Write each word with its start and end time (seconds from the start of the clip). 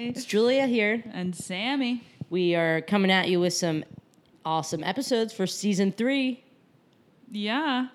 It's 0.00 0.24
Julia 0.24 0.66
here. 0.66 1.02
And 1.12 1.34
Sammy. 1.34 2.04
We 2.30 2.54
are 2.54 2.82
coming 2.82 3.10
at 3.10 3.28
you 3.28 3.40
with 3.40 3.52
some 3.52 3.84
awesome 4.44 4.84
episodes 4.84 5.32
for 5.32 5.44
season 5.44 5.90
three. 5.90 6.44
Yeah. 7.32 7.88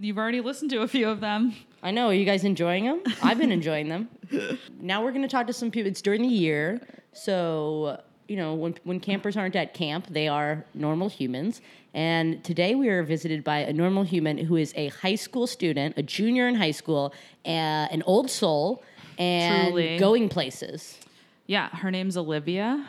You've 0.00 0.18
already 0.18 0.40
listened 0.40 0.72
to 0.72 0.80
a 0.82 0.88
few 0.88 1.08
of 1.08 1.20
them. 1.20 1.54
I 1.80 1.92
know. 1.92 2.08
Are 2.08 2.12
you 2.12 2.24
guys 2.24 2.42
enjoying 2.42 2.86
them? 2.86 3.02
I've 3.22 3.38
been 3.38 3.52
enjoying 3.52 3.88
them. 3.88 4.08
Now 4.80 5.04
we're 5.04 5.12
going 5.12 5.22
to 5.22 5.28
talk 5.28 5.46
to 5.46 5.52
some 5.52 5.70
people. 5.70 5.88
It's 5.92 6.02
during 6.02 6.22
the 6.22 6.28
year. 6.28 6.80
So, 7.12 8.02
you 8.26 8.36
know, 8.36 8.54
when, 8.54 8.74
when 8.82 8.98
campers 8.98 9.36
aren't 9.36 9.54
at 9.54 9.74
camp, 9.74 10.08
they 10.10 10.26
are 10.26 10.64
normal 10.74 11.08
humans. 11.08 11.60
And 11.94 12.42
today 12.42 12.74
we 12.74 12.88
are 12.88 13.04
visited 13.04 13.44
by 13.44 13.58
a 13.58 13.72
normal 13.72 14.02
human 14.02 14.38
who 14.38 14.56
is 14.56 14.72
a 14.74 14.88
high 14.88 15.14
school 15.14 15.46
student, 15.46 15.96
a 15.96 16.02
junior 16.02 16.48
in 16.48 16.56
high 16.56 16.72
school, 16.72 17.14
uh, 17.46 17.48
an 17.48 18.02
old 18.06 18.28
soul, 18.28 18.82
and 19.18 19.68
Truly. 19.68 19.98
going 19.98 20.28
places. 20.28 20.98
Yeah, 21.46 21.68
her 21.70 21.90
name's 21.90 22.16
Olivia. 22.16 22.86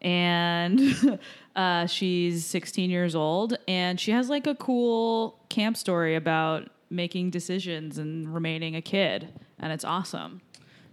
And 0.00 1.18
uh, 1.56 1.86
she's 1.86 2.44
16 2.46 2.90
years 2.90 3.14
old. 3.14 3.56
And 3.66 3.98
she 3.98 4.10
has 4.10 4.28
like 4.28 4.46
a 4.46 4.54
cool 4.54 5.38
camp 5.48 5.76
story 5.76 6.14
about 6.14 6.70
making 6.90 7.30
decisions 7.30 7.98
and 7.98 8.32
remaining 8.32 8.76
a 8.76 8.82
kid. 8.82 9.28
And 9.58 9.72
it's 9.72 9.84
awesome. 9.84 10.40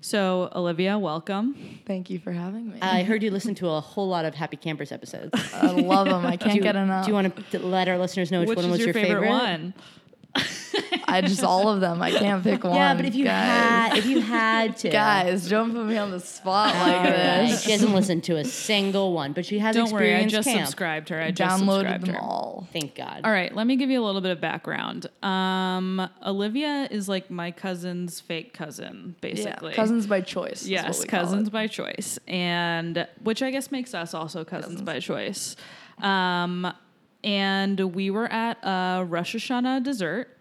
So, 0.03 0.49
Olivia, 0.55 0.97
welcome. 0.97 1.79
Thank 1.85 2.09
you 2.09 2.17
for 2.17 2.31
having 2.31 2.71
me. 2.71 2.79
I 2.81 3.03
heard 3.03 3.21
you 3.21 3.29
listen 3.29 3.53
to 3.55 3.69
a 3.69 3.79
whole 3.79 4.07
lot 4.07 4.25
of 4.25 4.33
Happy 4.33 4.57
Campers 4.57 4.91
episodes. 4.91 5.29
I 5.53 5.67
love 5.67 6.07
them. 6.07 6.25
I 6.25 6.37
can't 6.37 6.53
do 6.53 6.57
you, 6.57 6.63
get 6.63 6.75
enough. 6.75 7.05
Do 7.05 7.11
you 7.11 7.13
want 7.13 7.51
to 7.51 7.59
let 7.59 7.87
our 7.87 7.99
listeners 7.99 8.31
know 8.31 8.39
which, 8.39 8.49
Which 8.49 8.57
one 8.57 8.71
was 8.71 8.79
your, 8.79 8.87
your, 8.87 8.93
favorite, 8.95 9.29
one? 9.29 9.75
I 11.05 11.21
just 11.21 11.43
all 11.43 11.69
of 11.69 11.81
them. 11.81 12.01
I 12.01 12.11
can't 12.11 12.43
pick 12.43 12.63
one. 12.63 12.75
Yeah, 12.75 12.93
but 12.95 13.05
if 13.05 13.15
you 13.15 13.25
guys. 13.25 13.89
had, 13.89 13.97
if 13.97 14.05
you 14.05 14.21
had 14.21 14.77
to, 14.77 14.89
guys, 14.89 15.49
don't 15.49 15.71
put 15.73 15.85
me 15.85 15.97
on 15.97 16.11
the 16.11 16.19
spot 16.19 16.73
like 16.75 16.97
All 16.97 17.03
right. 17.03 17.47
this. 17.49 17.61
She 17.63 17.71
hasn't 17.71 17.93
listened 17.93 18.23
to 18.25 18.37
a 18.37 18.45
single 18.45 19.13
one, 19.13 19.33
but 19.33 19.45
she 19.45 19.59
has 19.59 19.75
Don't 19.75 19.91
worry, 19.91 20.15
I 20.15 20.25
just 20.27 20.47
camp. 20.47 20.65
subscribed 20.65 21.09
her. 21.09 21.19
I 21.21 21.31
just 21.31 21.61
Downloaded 21.63 21.73
subscribed 21.79 22.05
them 22.07 22.15
her. 22.15 22.21
all. 22.21 22.67
Thank 22.71 22.95
God. 22.95 23.21
All 23.23 23.31
right, 23.31 23.53
let 23.53 23.67
me 23.67 23.75
give 23.75 23.89
you 23.89 24.01
a 24.01 24.05
little 24.05 24.21
bit 24.21 24.31
of 24.31 24.39
background. 24.41 25.07
Um, 25.23 26.07
Olivia 26.25 26.87
is 26.89 27.09
like 27.09 27.29
my 27.29 27.51
cousin's 27.51 28.19
fake 28.19 28.53
cousin, 28.53 29.15
basically. 29.21 29.69
Yeah, 29.71 29.75
cousins 29.75 30.07
by 30.07 30.21
choice. 30.21 30.61
is 30.63 30.69
what 30.69 30.71
Yes, 30.71 30.99
we 31.01 31.05
call 31.07 31.19
cousins 31.21 31.47
it. 31.47 31.51
by 31.51 31.67
choice, 31.67 32.19
and 32.27 33.07
which 33.23 33.41
I 33.43 33.51
guess 33.51 33.71
makes 33.71 33.93
us 33.93 34.13
also 34.13 34.43
cousins, 34.45 34.81
by 34.81 34.99
choice. 34.99 35.55
Um, 36.01 36.71
and 37.23 37.79
we 37.93 38.09
were 38.09 38.31
at 38.31 38.57
a 38.63 39.03
Rosh 39.05 39.35
Hashanah 39.35 39.83
dessert, 39.83 40.35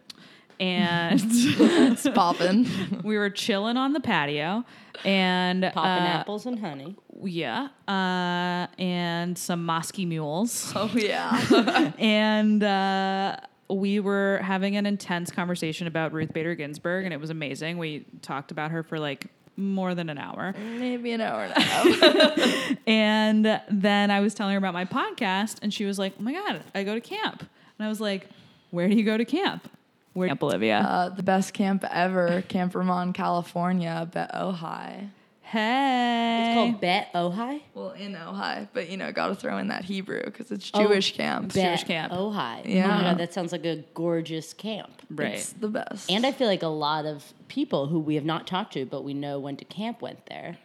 and 0.61 1.21
It's 1.25 2.09
popping. 2.11 2.69
we 3.05 3.17
were 3.19 3.31
chilling 3.31 3.77
on 3.77 3.95
the 3.95 4.01
patio, 4.01 4.65
and 5.05 5.63
Popping 5.63 6.05
uh, 6.05 6.19
apples 6.19 6.47
and 6.47 6.59
honey. 6.59 6.95
yeah, 7.23 7.69
uh, 7.89 8.67
and 8.81 9.37
some 9.37 9.65
Moscow 9.65 10.03
mules 10.03 10.73
oh 10.77 10.91
yeah. 10.95 11.93
and 11.99 12.63
uh, 12.63 13.37
we 13.71 14.01
were 14.01 14.39
having 14.43 14.77
an 14.77 14.85
intense 14.87 15.31
conversation 15.31 15.87
about 15.87 16.13
Ruth 16.13 16.33
Bader 16.33 16.55
Ginsburg, 16.55 17.07
and 17.07 17.15
it 17.15 17.21
was 17.21 17.31
amazing. 17.31 17.79
We 17.79 18.05
talked 18.21 18.51
about 18.53 18.71
her 18.71 18.83
for 18.83 18.99
like 18.99 19.27
more 19.57 19.95
than 19.95 20.11
an 20.11 20.19
hour. 20.19 20.55
Maybe 20.59 21.13
an 21.13 21.21
hour 21.21 21.45
and 21.45 21.53
a 21.57 21.61
half. 21.61 22.77
And 22.87 23.61
then 23.71 24.11
I 24.11 24.21
was 24.21 24.35
telling 24.35 24.53
her 24.53 24.59
about 24.59 24.75
my 24.75 24.85
podcast, 24.85 25.59
and 25.63 25.73
she 25.73 25.85
was 25.85 25.99
like, 25.99 26.15
Oh 26.19 26.23
my 26.23 26.33
God, 26.33 26.63
I 26.75 26.85
go 26.85 26.95
to 26.95 27.01
camp. 27.01 27.41
And 27.41 27.87
I 27.87 27.89
was 27.89 28.01
like, 28.01 28.29
Where 28.71 28.89
do 28.89 28.95
you 28.95 29.05
go 29.05 29.17
to 29.17 29.25
camp? 29.25 29.71
Where 30.13 30.29
Camp 30.29 30.43
Olivia? 30.43 30.79
Uh, 30.79 31.09
the 31.11 31.23
best 31.23 31.55
camp 31.55 31.85
ever, 31.91 32.43
Camp 32.49 32.73
Vermont, 32.73 33.15
California, 33.15 34.09
Bet 34.13 34.33
Ojai. 34.35 35.09
hey. 35.43 36.45
It's 36.47 36.55
called 36.55 36.81
Bet 36.81 37.13
Ojai. 37.15 37.61
Well, 37.75 37.91
in 37.93 38.15
Ojai, 38.15 38.69
but 38.73 38.89
you 38.89 38.97
know, 38.97 39.13
got 39.13 39.29
to 39.29 39.35
throw 39.35 39.59
in 39.59 39.69
that 39.69 39.85
Hebrew 39.85 40.23
because 40.25 40.51
it's 40.51 40.71
Oh, 40.75 40.87
Jewish 40.87 41.17
camp. 41.17 41.53
Bet 41.55 41.79
Jewish 41.79 41.85
camp. 41.85 42.13
Ojai. 42.13 42.63
Oh 42.65 42.69
Yeah. 42.69 42.89
my 42.89 43.03
God, 43.03 43.19
that 43.19 43.33
sounds 43.33 43.53
like 43.53 43.65
a 43.65 43.85
gorgeous 43.95 44.53
camp. 44.53 44.91
right. 45.11 45.35
It's 45.35 45.53
the 45.53 45.69
best. 45.69 46.11
And 46.11 46.25
I 46.27 46.33
feel 46.33 46.47
like 46.49 46.63
a 46.63 46.69
lot 46.69 47.05
of 47.07 47.33
people 47.49 47.87
who 47.89 47.99
we 48.01 48.15
have 48.17 48.25
not 48.25 48.47
talked 48.47 48.73
to, 48.75 48.85
but 48.87 49.03
we 49.05 49.15
know 49.15 49.39
went 49.39 49.59
to 49.61 49.65
camp, 49.65 50.03
went 50.03 50.27
there. 50.27 50.59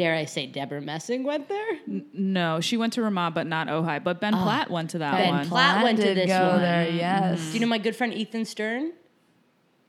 Dare 0.00 0.14
I 0.14 0.24
say, 0.24 0.46
Debra 0.46 0.80
Messing 0.80 1.24
went 1.24 1.46
there? 1.50 1.78
no, 2.14 2.58
she 2.60 2.78
went 2.78 2.94
to 2.94 3.02
Ramah, 3.02 3.32
but 3.34 3.46
not 3.46 3.66
Ojai. 3.66 4.02
But 4.02 4.18
Ben 4.18 4.32
Platt 4.32 4.70
went 4.70 4.88
to 4.90 4.98
that 4.98 5.12
Ben 5.12 5.28
one. 5.28 5.38
Ben 5.40 5.48
Platt 5.48 5.84
went 5.84 5.98
to 5.98 6.04
did 6.04 6.16
this 6.16 6.26
go 6.28 6.48
one. 6.52 6.60
there. 6.62 6.88
Yes. 6.88 7.48
Do 7.48 7.52
you 7.52 7.60
know 7.60 7.66
my 7.66 7.76
good 7.76 7.94
friend 7.94 8.14
Ethan 8.14 8.46
Stern? 8.46 8.94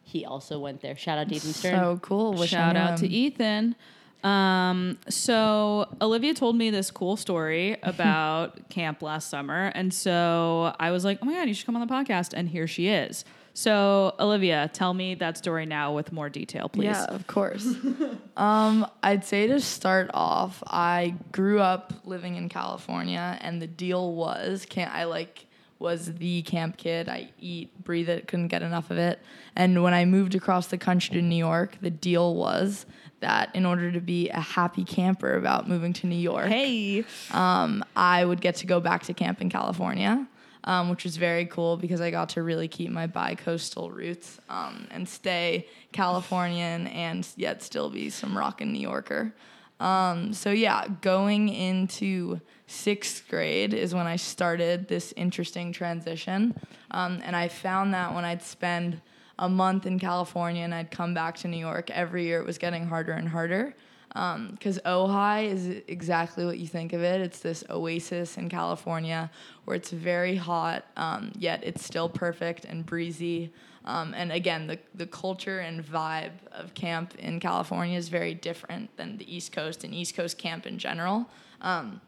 He 0.03 0.25
also 0.25 0.59
went 0.59 0.81
there. 0.81 0.97
Shout 0.97 1.17
out 1.17 1.29
to 1.29 1.35
Ethan 1.35 1.53
Stern. 1.53 1.75
So 1.79 1.99
cool. 2.01 2.33
Wish 2.33 2.49
Shout 2.49 2.73
knew 2.73 2.81
out 2.81 2.97
to. 2.97 3.07
Ethan. 3.07 3.73
Um, 4.21 4.99
so 5.07 5.87
Olivia 6.01 6.33
told 6.33 6.57
me 6.57 6.71
this 6.71 6.91
cool 6.91 7.15
story 7.15 7.77
about 7.83 8.67
camp 8.69 9.01
last 9.01 9.29
summer, 9.29 9.71
and 9.73 9.93
so 9.93 10.75
I 10.77 10.91
was 10.91 11.05
like, 11.05 11.19
"Oh 11.21 11.25
my 11.25 11.35
god, 11.35 11.47
you 11.47 11.53
should 11.53 11.65
come 11.65 11.77
on 11.77 11.87
the 11.87 11.93
podcast!" 11.93 12.33
And 12.35 12.49
here 12.49 12.67
she 12.67 12.89
is. 12.89 13.23
So 13.53 14.15
Olivia, 14.19 14.69
tell 14.73 14.93
me 14.93 15.15
that 15.15 15.37
story 15.37 15.65
now 15.65 15.93
with 15.93 16.11
more 16.11 16.29
detail, 16.29 16.69
please. 16.69 16.85
Yeah, 16.85 17.05
of 17.05 17.27
course. 17.27 17.67
um, 18.37 18.87
I'd 19.03 19.25
say 19.25 19.47
to 19.47 19.59
start 19.59 20.09
off, 20.13 20.63
I 20.67 21.15
grew 21.31 21.59
up 21.59 21.93
living 22.05 22.35
in 22.35 22.49
California, 22.49 23.37
and 23.41 23.61
the 23.61 23.67
deal 23.67 24.13
was, 24.15 24.65
can't 24.69 24.93
I 24.93 25.05
like 25.05 25.47
was 25.81 26.13
the 26.13 26.43
camp 26.43 26.77
kid. 26.77 27.09
I 27.09 27.31
eat, 27.39 27.83
breathe 27.83 28.07
it, 28.07 28.27
couldn't 28.27 28.49
get 28.49 28.61
enough 28.61 28.91
of 28.91 28.97
it. 28.97 29.19
And 29.55 29.83
when 29.83 29.93
I 29.93 30.05
moved 30.05 30.35
across 30.35 30.67
the 30.67 30.77
country 30.77 31.15
to 31.15 31.21
New 31.21 31.35
York, 31.35 31.77
the 31.81 31.89
deal 31.89 32.35
was 32.35 32.85
that 33.19 33.53
in 33.55 33.65
order 33.65 33.91
to 33.91 33.99
be 33.99 34.29
a 34.29 34.39
happy 34.39 34.83
camper 34.83 35.35
about 35.35 35.67
moving 35.67 35.91
to 35.93 36.07
New 36.07 36.15
York, 36.15 36.47
Hey, 36.47 37.03
um, 37.31 37.83
I 37.95 38.23
would 38.23 38.41
get 38.41 38.55
to 38.57 38.67
go 38.67 38.79
back 38.79 39.03
to 39.03 39.13
camp 39.13 39.41
in 39.41 39.49
California, 39.49 40.27
um, 40.63 40.89
which 40.89 41.03
was 41.03 41.17
very 41.17 41.45
cool 41.45 41.77
because 41.77 42.01
I 42.01 42.11
got 42.11 42.29
to 42.29 42.43
really 42.43 42.67
keep 42.67 42.91
my 42.91 43.07
bi-coastal 43.07 43.91
roots 43.91 44.39
um, 44.49 44.87
and 44.91 45.07
stay 45.07 45.67
Californian 45.91 46.87
and 46.87 47.27
yet 47.35 47.63
still 47.63 47.89
be 47.89 48.09
some 48.09 48.37
rockin' 48.37 48.71
New 48.71 48.81
Yorker. 48.81 49.33
Um, 49.79 50.31
so 50.33 50.51
yeah, 50.51 50.87
going 51.01 51.49
into 51.49 52.39
sixth 52.67 53.27
grade 53.27 53.73
is 53.73 53.95
when 53.95 54.05
I 54.05 54.15
started 54.15 54.87
this 54.87 55.11
interesting 55.17 55.71
transition, 55.71 56.55
um, 56.91 57.19
and 57.23 57.35
I 57.35 57.47
found 57.47 57.93
that 57.95 58.13
when 58.13 58.23
I'd 58.23 58.43
spend 58.43 59.01
a 59.39 59.49
month 59.49 59.87
in 59.87 59.97
California 59.97 60.63
and 60.63 60.75
I'd 60.75 60.91
come 60.91 61.15
back 61.15 61.35
to 61.37 61.47
New 61.47 61.57
York 61.57 61.89
every 61.89 62.25
year, 62.25 62.39
it 62.39 62.45
was 62.45 62.59
getting 62.59 62.85
harder 62.85 63.13
and 63.13 63.27
harder 63.27 63.73
because 64.13 64.79
Ojai 64.85 65.47
is 65.47 65.67
exactly 65.87 66.45
what 66.45 66.57
you 66.57 66.67
think 66.67 66.93
of 66.93 67.01
it. 67.01 67.21
It's 67.21 67.39
this 67.39 67.63
oasis 67.69 68.37
in 68.37 68.49
California 68.49 69.31
where 69.65 69.75
it's 69.75 69.91
very 69.91 70.35
hot, 70.35 70.85
um, 70.97 71.31
yet 71.37 71.63
it's 71.63 71.83
still 71.85 72.09
perfect 72.09 72.65
and 72.65 72.85
breezy. 72.85 73.53
Um, 73.85 74.13
and 74.13 74.31
again, 74.31 74.67
the, 74.67 74.79
the 74.93 75.07
culture 75.07 75.59
and 75.59 75.83
vibe 75.83 76.33
of 76.51 76.73
camp 76.73 77.15
in 77.15 77.39
California 77.39 77.97
is 77.97 78.09
very 78.09 78.33
different 78.33 78.95
than 78.97 79.17
the 79.17 79.33
East 79.33 79.53
Coast 79.53 79.83
and 79.83 79.93
East 79.93 80.15
Coast 80.15 80.37
camp 80.37 80.65
in 80.65 80.77
general. 80.77 81.27
Um, 81.61 82.01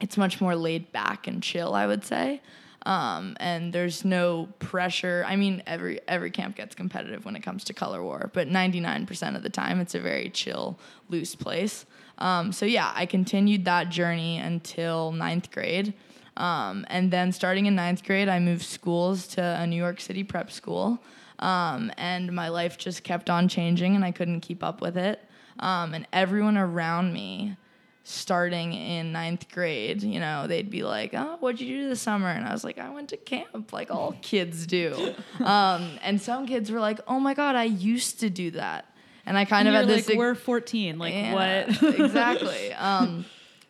it's 0.00 0.16
much 0.16 0.40
more 0.40 0.54
laid 0.54 0.92
back 0.92 1.26
and 1.26 1.42
chill, 1.42 1.74
I 1.74 1.86
would 1.86 2.04
say. 2.04 2.42
Um, 2.86 3.36
and 3.40 3.72
there's 3.72 4.04
no 4.04 4.48
pressure. 4.60 5.24
I 5.26 5.34
mean, 5.34 5.60
every 5.66 6.00
every 6.06 6.30
camp 6.30 6.54
gets 6.54 6.76
competitive 6.76 7.24
when 7.24 7.34
it 7.34 7.42
comes 7.42 7.64
to 7.64 7.74
color 7.74 8.00
war, 8.00 8.30
but 8.32 8.48
99% 8.48 9.34
of 9.34 9.42
the 9.42 9.50
time, 9.50 9.80
it's 9.80 9.96
a 9.96 10.00
very 10.00 10.30
chill, 10.30 10.78
loose 11.08 11.34
place. 11.34 11.84
Um, 12.18 12.52
so 12.52 12.64
yeah, 12.64 12.92
I 12.94 13.04
continued 13.04 13.64
that 13.64 13.88
journey 13.90 14.38
until 14.38 15.10
ninth 15.10 15.50
grade, 15.50 15.94
um, 16.36 16.86
and 16.88 17.10
then 17.10 17.32
starting 17.32 17.66
in 17.66 17.74
ninth 17.74 18.04
grade, 18.04 18.28
I 18.28 18.38
moved 18.38 18.64
schools 18.64 19.26
to 19.28 19.42
a 19.42 19.66
New 19.66 19.76
York 19.76 20.00
City 20.00 20.22
prep 20.22 20.52
school, 20.52 21.02
um, 21.40 21.90
and 21.98 22.32
my 22.32 22.48
life 22.48 22.78
just 22.78 23.02
kept 23.02 23.28
on 23.28 23.48
changing, 23.48 23.96
and 23.96 24.04
I 24.04 24.12
couldn't 24.12 24.42
keep 24.42 24.62
up 24.62 24.80
with 24.80 24.96
it. 24.96 25.20
Um, 25.58 25.92
and 25.92 26.06
everyone 26.12 26.56
around 26.56 27.12
me 27.12 27.56
starting 28.08 28.72
in 28.72 29.10
ninth 29.10 29.50
grade, 29.50 30.00
you 30.00 30.20
know, 30.20 30.46
they'd 30.46 30.70
be 30.70 30.84
like, 30.84 31.10
"Oh, 31.12 31.36
what'd 31.40 31.60
you 31.60 31.82
do 31.82 31.88
this 31.88 32.00
summer?" 32.00 32.28
And 32.28 32.46
I 32.46 32.52
was 32.52 32.62
like, 32.62 32.78
"I 32.78 32.88
went 32.90 33.08
to 33.08 33.16
camp, 33.16 33.72
like 33.72 33.90
all 33.90 34.14
kids 34.22 34.66
do." 34.66 35.14
Um, 35.44 35.90
and 36.02 36.20
some 36.20 36.46
kids 36.46 36.70
were 36.70 36.80
like, 36.80 37.00
"Oh 37.08 37.18
my 37.20 37.34
god, 37.34 37.56
I 37.56 37.64
used 37.64 38.20
to 38.20 38.30
do 38.30 38.52
that," 38.52 38.86
and 39.26 39.36
I 39.36 39.44
kind 39.44 39.66
and 39.68 39.76
of 39.76 39.86
had 39.86 39.94
like, 39.94 40.06
this. 40.06 40.16
we're 40.16 40.34
14. 40.34 40.98
Like 40.98 41.14
Yeah, 41.14 41.34
what? 41.34 41.82
exactly. 42.00 42.72
Um, 42.72 43.24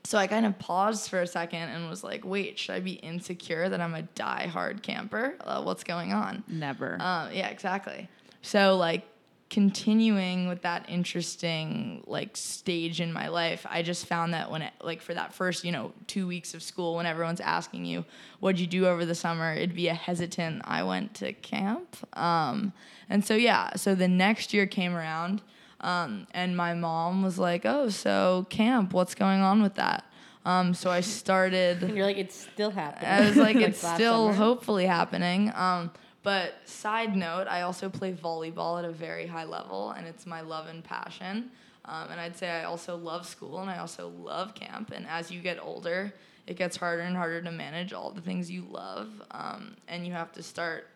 So 0.04 0.18
I 0.18 0.26
kind 0.28 0.46
of 0.46 0.56
paused 0.60 1.10
for 1.10 1.20
a 1.20 1.26
second 1.26 1.62
and 1.70 1.90
was 1.90 2.04
like, 2.04 2.24
wait, 2.24 2.60
should 2.60 2.76
I 2.76 2.80
be 2.80 2.92
insecure 2.92 3.68
that 3.68 3.80
I'm 3.80 3.92
a 3.94 4.02
die-hard 4.02 4.84
camper? 4.84 5.34
Uh, 5.40 5.62
what's 5.64 5.82
going 5.82 6.12
on? 6.12 6.44
Never. 6.46 6.94
Um, 7.00 7.32
yeah, 7.32 7.48
exactly. 7.48 8.08
So 8.40 8.76
like 8.76 9.02
continuing 9.48 10.48
with 10.48 10.62
that 10.62 10.88
interesting 10.88 12.02
like 12.06 12.36
stage 12.36 13.00
in 13.00 13.12
my 13.12 13.28
life, 13.28 13.64
I 13.68 13.82
just 13.82 14.06
found 14.06 14.34
that 14.34 14.50
when 14.50 14.62
it 14.62 14.72
like 14.82 15.00
for 15.00 15.14
that 15.14 15.32
first 15.32 15.64
you 15.64 15.72
know 15.72 15.92
two 16.06 16.26
weeks 16.26 16.54
of 16.54 16.62
school, 16.62 16.96
when 16.96 17.06
everyone's 17.06 17.40
asking 17.40 17.84
you 17.84 18.04
what'd 18.40 18.60
you 18.60 18.66
do 18.66 18.86
over 18.86 19.04
the 19.04 19.14
summer, 19.14 19.52
it'd 19.52 19.74
be 19.74 19.88
a 19.88 19.94
hesitant. 19.94 20.62
I 20.64 20.82
went 20.82 21.14
to 21.16 21.32
camp, 21.32 21.96
um, 22.18 22.72
and 23.08 23.24
so 23.24 23.34
yeah. 23.34 23.76
So 23.76 23.94
the 23.94 24.08
next 24.08 24.52
year 24.52 24.66
came 24.66 24.94
around, 24.94 25.42
um, 25.80 26.26
and 26.32 26.56
my 26.56 26.74
mom 26.74 27.22
was 27.22 27.38
like, 27.38 27.62
"Oh, 27.64 27.88
so 27.88 28.46
camp? 28.50 28.92
What's 28.92 29.14
going 29.14 29.40
on 29.40 29.62
with 29.62 29.74
that?" 29.74 30.04
Um, 30.44 30.74
so 30.74 30.90
I 30.90 31.00
started. 31.00 31.82
And 31.86 31.96
you're 31.96 32.06
like, 32.06 32.18
it's 32.18 32.36
still 32.36 32.70
happening. 32.70 33.10
I 33.10 33.26
was 33.26 33.36
like, 33.36 33.56
it's 33.68 33.78
still 33.78 34.28
summer. 34.28 34.32
hopefully 34.32 34.86
happening. 34.86 35.52
Um, 35.54 35.90
but 36.26 36.54
side 36.64 37.14
note, 37.14 37.46
I 37.48 37.60
also 37.60 37.88
play 37.88 38.12
volleyball 38.12 38.80
at 38.80 38.84
a 38.84 38.90
very 38.90 39.28
high 39.28 39.44
level, 39.44 39.92
and 39.92 40.08
it's 40.08 40.26
my 40.26 40.40
love 40.40 40.66
and 40.66 40.82
passion. 40.82 41.52
Um, 41.84 42.10
and 42.10 42.20
I'd 42.20 42.36
say 42.36 42.50
I 42.50 42.64
also 42.64 42.96
love 42.96 43.28
school, 43.28 43.60
and 43.60 43.70
I 43.70 43.78
also 43.78 44.08
love 44.08 44.52
camp. 44.56 44.90
And 44.92 45.06
as 45.06 45.30
you 45.30 45.40
get 45.40 45.60
older, 45.62 46.12
it 46.48 46.56
gets 46.56 46.76
harder 46.76 47.02
and 47.02 47.16
harder 47.16 47.40
to 47.42 47.52
manage 47.52 47.92
all 47.92 48.10
the 48.10 48.20
things 48.20 48.50
you 48.50 48.66
love, 48.68 49.22
um, 49.30 49.76
and 49.86 50.04
you 50.04 50.14
have 50.14 50.32
to 50.32 50.42
start 50.42 50.88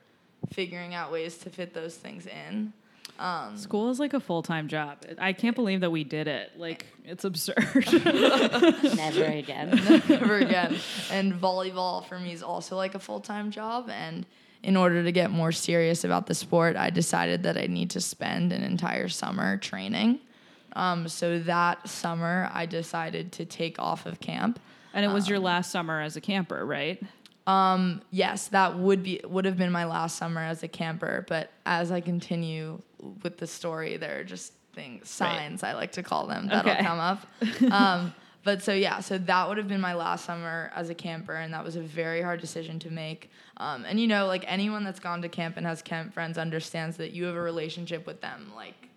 figuring 0.53 0.95
out 0.95 1.13
ways 1.13 1.39
to 1.39 1.49
fit 1.49 1.75
those 1.75 1.95
things 1.95 2.27
in. 2.27 2.73
Um, 3.21 3.57
School 3.57 3.89
is 3.91 4.01
like 4.01 4.15
a 4.15 4.21
full 4.21 4.43
time 4.43 4.67
job. 4.67 4.99
I 5.17 5.33
can't 5.33 5.55
believe 5.55 5.83
that 5.83 5.93
we 5.93 6.03
did 6.03 6.27
it. 6.27 6.59
Like, 6.59 6.87
it's 7.05 7.23
absurd. 7.23 7.87
Never 8.97 9.27
again. 9.27 9.81
never 10.09 10.39
again. 10.39 10.77
And 11.09 11.33
volleyball 11.33 12.05
for 12.05 12.19
me 12.19 12.33
is 12.33 12.43
also 12.43 12.75
like 12.75 12.97
a 12.97 12.99
full 12.99 13.21
time 13.21 13.53
job. 13.53 13.89
And 13.91 14.27
in 14.63 14.77
order 14.77 15.03
to 15.03 15.13
get 15.13 15.31
more 15.31 15.53
serious 15.53 16.05
about 16.05 16.27
the 16.27 16.35
sport, 16.35 16.77
I 16.77 16.91
decided 16.91 17.43
that 17.45 17.57
I 17.57 17.67
need 17.67 17.91
to 17.91 18.01
spend 18.01 18.53
an 18.53 18.63
entire 18.63 19.09
summer 19.09 19.57
training. 19.57 20.21
Um, 20.75 21.09
so 21.09 21.39
that 21.41 21.89
summer, 21.89 22.49
I 22.53 22.67
decided 22.67 23.33
to 23.33 23.45
take 23.45 23.79
off 23.79 24.07
of 24.07 24.21
camp. 24.21 24.61
and 24.95 25.05
it 25.05 25.09
was 25.09 25.29
your 25.29 25.39
um, 25.39 25.45
last 25.45 25.71
summer 25.73 26.01
as 26.01 26.17
a 26.17 26.21
camper, 26.21 26.65
right? 26.65 27.03
Um, 27.47 28.03
yes, 28.11 28.49
that 28.49 28.79
would 28.79 29.03
be 29.03 29.21
would 29.25 29.45
have 29.47 29.57
been 29.57 29.73
my 29.73 29.85
last 29.87 30.17
summer 30.17 30.41
as 30.43 30.63
a 30.63 30.69
camper. 30.69 31.25
But 31.27 31.51
as 31.67 31.91
I 31.91 32.01
continue 32.01 32.81
with 33.23 33.39
the 33.39 33.47
story, 33.47 33.97
there 33.97 34.21
are 34.21 34.25
just 34.25 34.53
things 34.75 35.09
signs 35.11 35.65
I 35.65 35.73
like 35.73 35.93
to 35.93 36.03
call 36.05 36.27
them 36.29 36.47
that'll 36.49 36.71
Okay. 36.71 36.83
come 36.85 37.01
up. 37.01 37.27
Um, 37.73 38.15
but 38.43 38.63
so 38.63 38.73
yeah, 38.73 39.01
so 39.01 39.19
that 39.19 39.49
would 39.49 39.59
have 39.59 39.69
been 39.69 39.81
my 39.81 39.95
last 39.95 40.25
summer 40.25 40.71
as 40.75 40.89
a 40.89 40.95
camper, 40.95 41.35
and 41.35 41.53
that 41.53 41.63
was 41.63 41.77
a 41.77 41.83
very 41.83 42.23
hard 42.23 42.41
decision 42.41 42.79
to 42.81 42.91
make. 42.91 43.31
Um, 43.59 43.85
and 43.85 44.01
you 44.01 44.07
know, 44.07 44.27
like 44.27 44.45
anyone 44.47 44.85
that's 44.85 45.01
gone 45.01 45.21
to 45.23 45.29
camp 45.29 45.57
and 45.57 45.67
has 45.67 45.83
camp 45.83 46.15
friends 46.15 46.39
understands 46.39 46.97
that 46.97 47.13
you 47.13 47.25
have 47.25 47.37
a 47.37 47.41
relationship 47.41 48.07
with 48.07 48.21
them, 48.21 48.51
like 48.57 48.89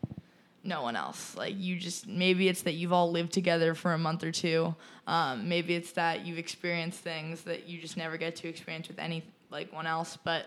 no 0.63 0.81
one 0.81 0.95
else. 0.95 1.35
Like 1.35 1.55
you 1.57 1.77
just 1.77 2.07
maybe 2.07 2.47
it's 2.47 2.61
that 2.61 2.73
you've 2.73 2.93
all 2.93 3.11
lived 3.11 3.33
together 3.33 3.73
for 3.73 3.93
a 3.93 3.97
month 3.97 4.23
or 4.23 4.31
two. 4.31 4.73
Um, 5.07 5.49
maybe 5.49 5.75
it's 5.75 5.91
that 5.93 6.25
you've 6.25 6.37
experienced 6.37 6.99
things 6.99 7.41
that 7.41 7.67
you 7.67 7.81
just 7.81 7.97
never 7.97 8.17
get 8.17 8.37
to 8.37 8.47
experience 8.47 8.87
with 8.87 8.99
any 8.99 9.23
like 9.51 9.73
one 9.73 9.85
else. 9.85 10.17
But 10.23 10.45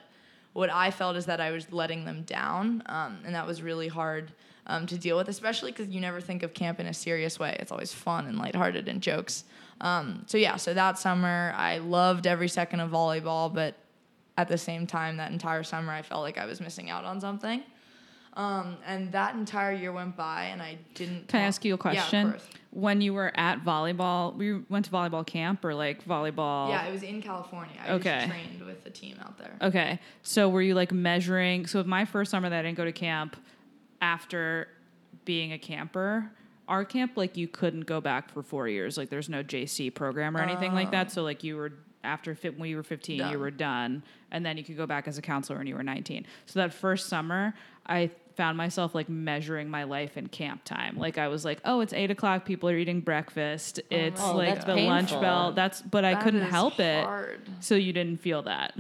what 0.54 0.70
I 0.70 0.90
felt 0.90 1.16
is 1.16 1.26
that 1.26 1.40
I 1.40 1.50
was 1.50 1.70
letting 1.70 2.06
them 2.06 2.22
down, 2.22 2.82
um, 2.86 3.18
and 3.26 3.34
that 3.34 3.46
was 3.46 3.60
really 3.60 3.88
hard 3.88 4.32
um, 4.66 4.86
to 4.86 4.98
deal 4.98 5.16
with, 5.16 5.28
especially 5.28 5.70
because 5.72 5.88
you 5.88 6.00
never 6.00 6.20
think 6.20 6.42
of 6.42 6.52
camp 6.54 6.80
in 6.80 6.86
a 6.86 6.94
serious 6.94 7.38
way. 7.38 7.56
It's 7.60 7.70
always 7.72 7.92
fun 7.92 8.26
and 8.26 8.38
lighthearted 8.38 8.88
and 8.88 9.00
jokes. 9.00 9.44
Um, 9.80 10.24
so 10.26 10.38
yeah, 10.38 10.56
so 10.56 10.74
that 10.74 10.98
summer 10.98 11.52
I 11.56 11.78
loved 11.78 12.26
every 12.26 12.48
second 12.48 12.80
of 12.80 12.90
volleyball, 12.90 13.52
but 13.52 13.74
at 14.38 14.48
the 14.48 14.58
same 14.58 14.86
time, 14.86 15.16
that 15.18 15.32
entire 15.32 15.62
summer 15.62 15.92
I 15.92 16.02
felt 16.02 16.22
like 16.22 16.38
I 16.38 16.46
was 16.46 16.60
missing 16.60 16.90
out 16.90 17.04
on 17.04 17.20
something. 17.20 17.62
Um, 18.34 18.76
and 18.86 19.10
that 19.12 19.34
entire 19.34 19.72
year 19.72 19.92
went 19.92 20.14
by, 20.14 20.44
and 20.52 20.60
I 20.60 20.76
didn't. 20.94 21.28
Can 21.28 21.40
I 21.40 21.44
ask 21.44 21.64
you 21.64 21.72
a 21.72 21.76
Yeah, 21.76 21.80
question? 21.80 22.26
of 22.26 22.32
course. 22.32 22.48
when 22.70 23.00
you 23.00 23.14
were 23.14 23.32
at 23.34 23.64
volleyball, 23.64 24.34
we 24.36 24.58
went 24.68 24.84
to 24.84 24.90
volleyball 24.90 25.26
camp 25.26 25.64
or 25.64 25.74
like 25.74 26.04
volleyball. 26.04 26.68
Yeah, 26.68 26.84
it 26.86 26.92
was 26.92 27.02
in 27.02 27.22
California. 27.22 27.76
I 27.82 27.92
Okay. 27.92 28.26
trained 28.28 28.60
with 28.66 28.84
the 28.84 28.90
team 28.90 29.16
out 29.24 29.38
there. 29.38 29.54
Okay. 29.62 29.98
So 30.22 30.50
were 30.50 30.60
you 30.60 30.74
like 30.74 30.92
measuring? 30.92 31.66
So 31.66 31.82
my 31.84 32.04
first 32.04 32.30
summer 32.30 32.50
that 32.50 32.58
I 32.58 32.62
didn't 32.62 32.76
go 32.76 32.84
to 32.84 32.92
camp, 32.92 33.36
after 34.00 34.68
being 35.24 35.52
a 35.52 35.58
camper, 35.58 36.30
our 36.68 36.84
camp 36.84 37.12
like 37.16 37.36
you 37.36 37.48
couldn't 37.48 37.82
go 37.86 38.00
back 38.00 38.30
for 38.30 38.42
four 38.42 38.68
years. 38.68 38.96
Like 38.98 39.08
there's 39.10 39.28
no 39.28 39.42
JC 39.42 39.92
program 39.94 40.36
or 40.36 40.40
anything 40.40 40.72
like 40.74 40.90
that. 40.90 41.10
So 41.12 41.22
like 41.22 41.44
you 41.44 41.56
were 41.56 41.72
after 42.04 42.34
fi- 42.34 42.50
when 42.50 42.68
you 42.70 42.76
were 42.76 42.82
15, 42.84 43.18
Done. 43.18 43.32
you 43.32 43.38
were 43.38 43.50
done, 43.50 44.02
and 44.30 44.44
then 44.46 44.56
you 44.56 44.62
could 44.64 44.76
go 44.76 44.86
back 44.86 45.08
as 45.08 45.18
a 45.18 45.22
counselor 45.22 45.58
when 45.58 45.66
you 45.66 45.74
were 45.74 45.82
19. 45.82 46.24
So 46.46 46.60
that 46.60 46.72
first 46.72 47.08
summer, 47.08 47.54
I 47.86 48.10
found 48.36 48.56
myself 48.58 48.94
like 48.94 49.08
measuring 49.08 49.68
my 49.70 49.84
life 49.84 50.16
in 50.16 50.28
camp 50.28 50.62
time. 50.64 50.96
Like 50.98 51.18
I 51.18 51.28
was 51.28 51.44
like, 51.44 51.58
oh, 51.64 51.80
it's 51.80 51.92
eight 51.92 52.10
o'clock. 52.10 52.44
People 52.44 52.68
are 52.68 52.76
eating 52.76 53.00
breakfast. 53.00 53.80
It's 53.90 54.20
Oh, 54.22 54.36
like 54.36 54.64
the 54.66 54.76
lunch 54.76 55.10
bell. 55.10 55.52
That's 55.52 55.80
but 55.82 56.04
I 56.04 56.14
couldn't 56.22 56.42
help 56.42 56.78
it. 56.78 57.06
So 57.60 57.74
you 57.76 57.92
didn't 57.92 58.20
feel 58.20 58.42
that. 58.42 58.76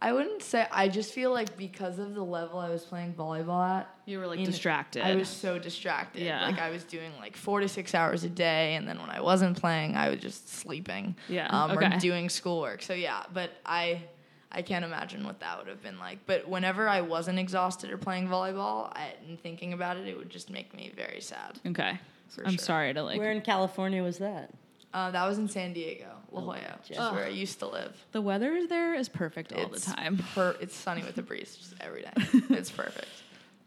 I 0.00 0.12
wouldn't 0.12 0.42
say. 0.42 0.66
I 0.70 0.88
just 0.88 1.12
feel 1.12 1.32
like 1.32 1.56
because 1.56 1.98
of 1.98 2.14
the 2.14 2.22
level 2.22 2.58
I 2.60 2.68
was 2.70 2.84
playing 2.84 3.14
volleyball 3.14 3.68
at, 3.68 3.88
You 4.06 4.20
were 4.20 4.26
like 4.28 4.38
in- 4.38 4.44
distracted. 4.44 5.02
I 5.04 5.16
was 5.16 5.28
so 5.28 5.58
distracted. 5.58 6.22
Yeah. 6.22 6.46
Like 6.46 6.60
I 6.60 6.70
was 6.70 6.84
doing 6.84 7.10
like 7.18 7.36
four 7.36 7.60
to 7.60 7.68
six 7.68 7.94
hours 7.94 8.22
a 8.22 8.28
day, 8.28 8.76
and 8.76 8.86
then 8.86 9.00
when 9.00 9.10
I 9.10 9.20
wasn't 9.20 9.58
playing, 9.60 9.96
I 9.96 10.08
was 10.10 10.20
just 10.20 10.48
sleeping. 10.48 11.16
Yeah, 11.28 11.48
Um, 11.48 11.72
okay. 11.72 11.96
Or 11.96 11.98
doing 11.98 12.28
schoolwork. 12.28 12.82
So 12.82 12.94
yeah, 12.94 13.24
but 13.32 13.50
I. 13.66 14.02
I 14.50 14.62
can't 14.62 14.82
imagine 14.82 15.26
what 15.26 15.40
that 15.40 15.58
would 15.58 15.68
have 15.68 15.82
been 15.82 15.98
like. 15.98 16.20
But 16.24 16.48
whenever 16.48 16.88
I 16.88 17.02
wasn't 17.02 17.38
exhausted 17.38 17.90
or 17.90 17.98
playing 17.98 18.28
volleyball 18.28 18.90
I, 18.96 19.12
and 19.28 19.38
thinking 19.38 19.74
about 19.74 19.98
it, 19.98 20.08
it 20.08 20.16
would 20.16 20.30
just 20.30 20.48
make 20.48 20.74
me 20.74 20.90
very 20.96 21.20
sad. 21.20 21.60
Okay. 21.66 22.00
For 22.30 22.46
I'm 22.46 22.52
sure. 22.52 22.58
sorry 22.58 22.94
to 22.94 23.02
like 23.02 23.18
Where 23.18 23.30
in 23.30 23.42
California 23.42 24.02
was 24.02 24.16
that? 24.18 24.50
Uh, 24.94 25.10
that 25.10 25.26
was 25.26 25.38
in 25.38 25.48
San 25.48 25.74
Diego, 25.74 26.06
La 26.32 26.40
Jolla, 26.40 26.78
which 26.80 26.92
is 26.92 26.98
where 26.98 27.26
I 27.26 27.28
used 27.28 27.58
to 27.58 27.66
live. 27.66 27.94
the 28.12 28.22
weather 28.22 28.66
there 28.66 28.94
is 28.94 29.08
perfect 29.08 29.52
all 29.52 29.72
it's 29.72 29.84
the 29.84 29.92
time. 29.94 30.18
Per, 30.34 30.56
it's 30.60 30.74
sunny 30.74 31.02
with 31.02 31.18
a 31.18 31.22
breeze 31.22 31.56
just 31.56 31.74
every 31.80 32.02
day. 32.02 32.12
it's 32.50 32.70
perfect. 32.70 33.08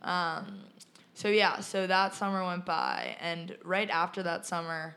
Um, 0.01 0.61
so 1.13 1.27
yeah, 1.27 1.59
so 1.59 1.85
that 1.85 2.15
summer 2.15 2.43
went 2.43 2.65
by, 2.65 3.15
and 3.21 3.55
right 3.63 3.89
after 3.89 4.23
that 4.23 4.45
summer, 4.47 4.95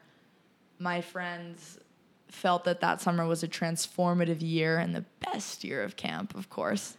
my 0.78 1.02
friends 1.02 1.78
felt 2.28 2.64
that 2.64 2.80
that 2.80 3.00
summer 3.00 3.26
was 3.26 3.42
a 3.42 3.48
transformative 3.48 4.40
year 4.40 4.78
and 4.78 4.94
the 4.94 5.04
best 5.20 5.62
year 5.62 5.82
of 5.82 5.96
camp, 5.96 6.34
of 6.34 6.48
course. 6.48 6.96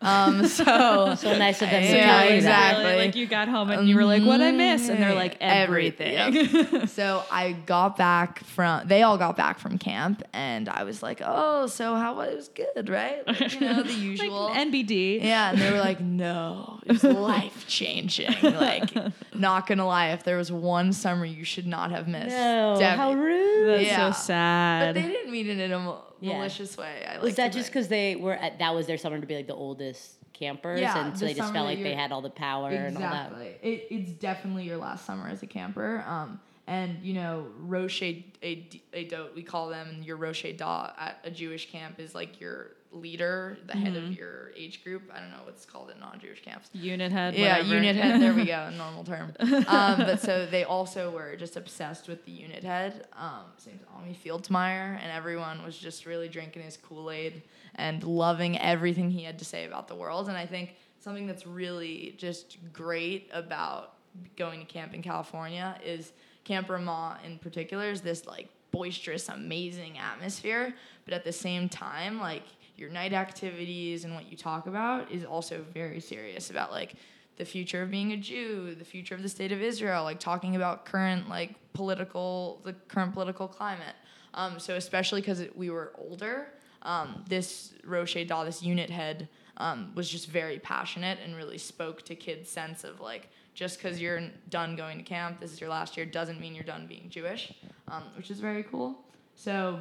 Um, 0.00 0.46
so 0.46 1.14
So 1.16 1.36
nice 1.36 1.60
of 1.60 1.70
them 1.70 1.82
to 1.82 1.88
Yeah, 1.88 2.06
tell 2.06 2.24
you 2.24 2.28
that. 2.30 2.36
exactly. 2.36 2.84
Really, 2.84 2.96
like 3.06 3.16
you 3.16 3.26
got 3.26 3.48
home 3.48 3.70
and 3.70 3.88
you 3.88 3.96
were 3.96 4.04
like, 4.04 4.22
"What 4.22 4.40
I 4.40 4.52
miss?" 4.52 4.88
And 4.88 5.02
they're 5.02 5.14
like, 5.14 5.36
Every- 5.40 5.88
"Everything." 5.98 6.86
so 6.86 7.24
I 7.32 7.52
got 7.52 7.96
back 7.96 8.44
from 8.44 8.86
they 8.86 9.02
all 9.02 9.18
got 9.18 9.36
back 9.36 9.58
from 9.58 9.76
camp 9.78 10.22
and 10.32 10.68
I 10.68 10.84
was 10.84 11.02
like, 11.02 11.20
"Oh, 11.24 11.66
so 11.66 11.94
how 11.96 12.14
was 12.14 12.28
it 12.28 12.36
was 12.36 12.48
good, 12.48 12.88
right?" 12.88 13.26
Like, 13.26 13.54
you 13.54 13.60
know, 13.60 13.82
the 13.82 13.92
usual. 14.12 14.44
Like 14.44 14.68
NBD. 14.68 15.22
yeah, 15.24 15.50
and 15.50 15.58
they 15.60 15.70
were 15.72 15.78
like, 15.80 16.00
"No, 16.00 16.78
it 16.86 16.92
was 16.92 17.02
life 17.04 17.66
changing." 17.66 18.34
Like, 18.42 18.90
not 19.34 19.66
gonna 19.66 19.86
lie, 19.86 20.08
if 20.10 20.22
there 20.24 20.36
was 20.36 20.52
one 20.52 20.92
summer 20.92 21.24
you 21.24 21.44
should 21.44 21.66
not 21.66 21.90
have 21.90 22.06
missed, 22.06 22.36
No, 22.36 22.76
Debbie. 22.78 22.96
how 22.96 23.12
rude. 23.14 23.68
That's 23.68 23.86
Yeah. 23.88 24.12
so 24.12 24.16
sad. 24.18 24.94
But 24.94 25.00
they 25.02 25.08
didn't 25.08 25.30
mean 25.32 25.48
it 25.48 25.58
in 25.58 25.72
a 25.72 25.78
mal- 25.78 26.04
Yeah. 26.20 26.36
malicious 26.36 26.76
way. 26.76 27.06
I 27.08 27.14
like 27.14 27.22
Was 27.22 27.36
that 27.36 27.52
just 27.52 27.68
because 27.68 27.88
they 27.88 28.16
were 28.16 28.34
at, 28.34 28.58
that 28.58 28.74
was 28.74 28.86
their 28.86 28.98
summer 28.98 29.20
to 29.20 29.26
be 29.26 29.36
like 29.36 29.46
the 29.46 29.54
oldest 29.54 30.14
campers, 30.32 30.80
Yeah, 30.80 31.06
and 31.06 31.16
so 31.18 31.20
the 31.26 31.32
they 31.32 31.38
just 31.38 31.52
felt 31.52 31.66
like 31.66 31.82
they 31.82 31.94
had 31.94 32.12
all 32.12 32.22
the 32.22 32.30
power 32.30 32.70
and 32.70 32.96
all 32.96 33.02
that. 33.02 33.32
Exactly. 33.32 33.56
It, 33.62 33.86
it's 33.90 34.12
definitely 34.12 34.64
your 34.64 34.76
last 34.78 35.04
summer 35.04 35.28
as 35.28 35.42
a 35.42 35.46
camper. 35.46 36.04
Um, 36.06 36.40
and 36.66 36.98
you 37.02 37.14
know, 37.14 37.46
Roche 37.60 38.02
a, 38.02 38.68
a 38.92 39.04
dote 39.04 39.34
we 39.34 39.42
call 39.42 39.68
them, 39.68 39.88
and 39.88 40.04
your 40.04 40.16
Rosh 40.16 40.44
Edah 40.44 40.92
at 40.98 41.18
a 41.24 41.30
Jewish 41.30 41.70
camp 41.70 41.98
is 41.98 42.14
like 42.14 42.40
your 42.40 42.72
leader, 42.92 43.58
the 43.66 43.74
head 43.76 43.92
Mm-hmm. 43.94 44.06
of 44.12 44.16
your 44.18 44.50
age 44.56 44.82
group. 44.82 45.02
I 45.14 45.20
don't 45.20 45.30
know 45.30 45.40
what's 45.44 45.64
called 45.66 45.90
in 45.90 46.00
non-Jewish 46.00 46.42
camps. 46.42 46.70
Unit 46.72 47.12
head. 47.12 47.34
Yeah, 47.34 47.58
whatever. 47.58 47.74
unit 47.74 47.96
head. 47.96 48.20
There 48.20 48.32
we 48.34 48.46
go, 48.46 48.68
a 48.68 48.70
normal 48.76 49.04
term. 49.04 49.34
Um, 49.68 49.98
but 49.98 50.20
so 50.20 50.46
they 50.46 50.64
also 50.64 51.10
were 51.10 51.36
just 51.36 51.56
obsessed 51.56 52.08
with 52.08 52.24
the 52.24 52.32
unit 52.32 52.64
head. 52.64 53.06
Um, 53.14 53.42
his 53.56 53.66
name's 53.66 53.82
Ami 53.94 54.18
Fieldmeyer, 54.24 54.98
and 55.02 55.10
everyone 55.12 55.62
was 55.62 55.76
just 55.76 56.06
really 56.06 56.28
drinking 56.28 56.62
his 56.62 56.76
Kool 56.76 57.10
Aid 57.10 57.42
and 57.74 58.02
loving 58.02 58.58
everything 58.58 59.10
he 59.10 59.24
had 59.24 59.38
to 59.38 59.44
say 59.44 59.66
about 59.66 59.88
the 59.88 59.94
world. 59.94 60.28
And 60.28 60.36
I 60.36 60.46
think 60.46 60.74
something 61.00 61.26
that's 61.26 61.46
really 61.46 62.14
just 62.18 62.56
great 62.72 63.28
about 63.32 63.94
going 64.36 64.60
to 64.60 64.66
camp 64.66 64.94
in 64.94 65.02
California 65.02 65.76
is 65.84 66.12
Camp 66.44 66.68
Ramah 66.70 67.18
in 67.24 67.38
particular 67.38 67.90
is 67.90 68.00
this 68.00 68.26
like 68.26 68.48
boisterous, 68.70 69.28
amazing 69.28 69.98
atmosphere, 69.98 70.74
but 71.04 71.14
at 71.14 71.24
the 71.24 71.32
same 71.32 71.68
time, 71.68 72.18
like 72.20 72.42
your 72.78 72.90
night 72.90 73.12
activities 73.12 74.04
and 74.04 74.14
what 74.14 74.30
you 74.30 74.36
talk 74.36 74.66
about 74.66 75.10
is 75.10 75.24
also 75.24 75.64
very 75.74 76.00
serious 76.00 76.50
about 76.50 76.70
like 76.70 76.94
the 77.36 77.44
future 77.44 77.82
of 77.82 77.90
being 77.90 78.12
a 78.12 78.16
Jew, 78.16 78.74
the 78.74 78.84
future 78.84 79.14
of 79.14 79.22
the 79.22 79.28
state 79.28 79.52
of 79.52 79.62
Israel, 79.62 80.04
like 80.04 80.20
talking 80.20 80.56
about 80.56 80.84
current 80.84 81.28
like 81.28 81.54
political 81.72 82.60
the 82.64 82.72
current 82.88 83.12
political 83.12 83.48
climate. 83.48 83.94
Um, 84.34 84.58
so 84.58 84.74
especially 84.74 85.20
because 85.20 85.44
we 85.54 85.70
were 85.70 85.92
older, 85.96 86.48
um, 86.82 87.24
this 87.28 87.74
Rosh 87.84 88.16
Edah, 88.16 88.44
this 88.44 88.62
unit 88.62 88.90
head, 88.90 89.28
um, 89.56 89.92
was 89.94 90.08
just 90.08 90.28
very 90.28 90.58
passionate 90.58 91.18
and 91.24 91.36
really 91.36 91.58
spoke 91.58 92.02
to 92.02 92.14
kids' 92.14 92.50
sense 92.50 92.84
of 92.84 93.00
like 93.00 93.28
just 93.54 93.82
because 93.82 94.00
you're 94.00 94.22
done 94.50 94.76
going 94.76 94.98
to 94.98 95.04
camp, 95.04 95.40
this 95.40 95.52
is 95.52 95.60
your 95.60 95.70
last 95.70 95.96
year, 95.96 96.06
doesn't 96.06 96.40
mean 96.40 96.54
you're 96.54 96.62
done 96.62 96.86
being 96.86 97.08
Jewish, 97.08 97.52
um, 97.88 98.04
which 98.16 98.30
is 98.30 98.38
very 98.38 98.62
cool. 98.62 98.96
So 99.34 99.80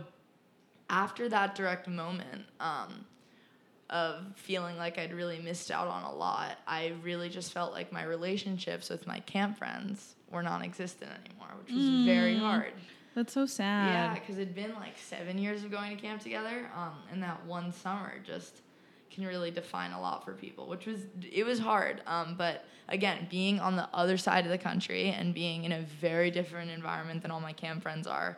after 0.89 1.29
that 1.29 1.55
direct 1.55 1.87
moment 1.87 2.45
um, 2.59 3.05
of 3.89 4.23
feeling 4.35 4.77
like 4.77 4.97
I'd 4.97 5.13
really 5.13 5.39
missed 5.39 5.71
out 5.71 5.87
on 5.87 6.03
a 6.03 6.13
lot, 6.13 6.57
I 6.67 6.93
really 7.03 7.29
just 7.29 7.53
felt 7.53 7.73
like 7.73 7.91
my 7.91 8.03
relationships 8.03 8.89
with 8.89 9.07
my 9.07 9.19
camp 9.21 9.57
friends 9.57 10.15
were 10.31 10.43
non-existent 10.43 11.11
anymore, 11.25 11.49
which 11.63 11.73
was 11.73 12.05
very 12.05 12.37
hard. 12.37 12.73
That's 13.15 13.33
so 13.33 13.45
sad. 13.45 13.87
Yeah, 13.87 14.13
because 14.13 14.37
it'd 14.37 14.53
been 14.53 14.75
like 14.75 14.93
seven 14.97 15.39
years 15.39 15.63
of 15.63 15.71
going 15.71 15.95
to 15.95 16.01
camp 16.01 16.21
together, 16.21 16.69
um, 16.75 16.93
and 17.11 17.23
that 17.23 17.43
one 17.45 17.71
summer 17.71 18.13
just 18.23 18.61
can 19.09 19.25
really 19.25 19.49
define 19.49 19.91
a 19.91 19.99
lot 19.99 20.23
for 20.23 20.33
people, 20.33 20.67
which 20.67 20.85
was 20.85 20.99
it 21.31 21.43
was 21.43 21.57
hard. 21.57 22.03
Um, 22.05 22.35
but 22.37 22.65
again, 22.89 23.25
being 23.31 23.59
on 23.59 23.75
the 23.75 23.89
other 23.93 24.17
side 24.17 24.45
of 24.45 24.51
the 24.51 24.57
country 24.59 25.09
and 25.09 25.33
being 25.33 25.63
in 25.63 25.71
a 25.71 25.81
very 25.81 26.29
different 26.29 26.69
environment 26.69 27.23
than 27.23 27.31
all 27.31 27.39
my 27.39 27.53
camp 27.53 27.81
friends 27.81 28.05
are, 28.05 28.37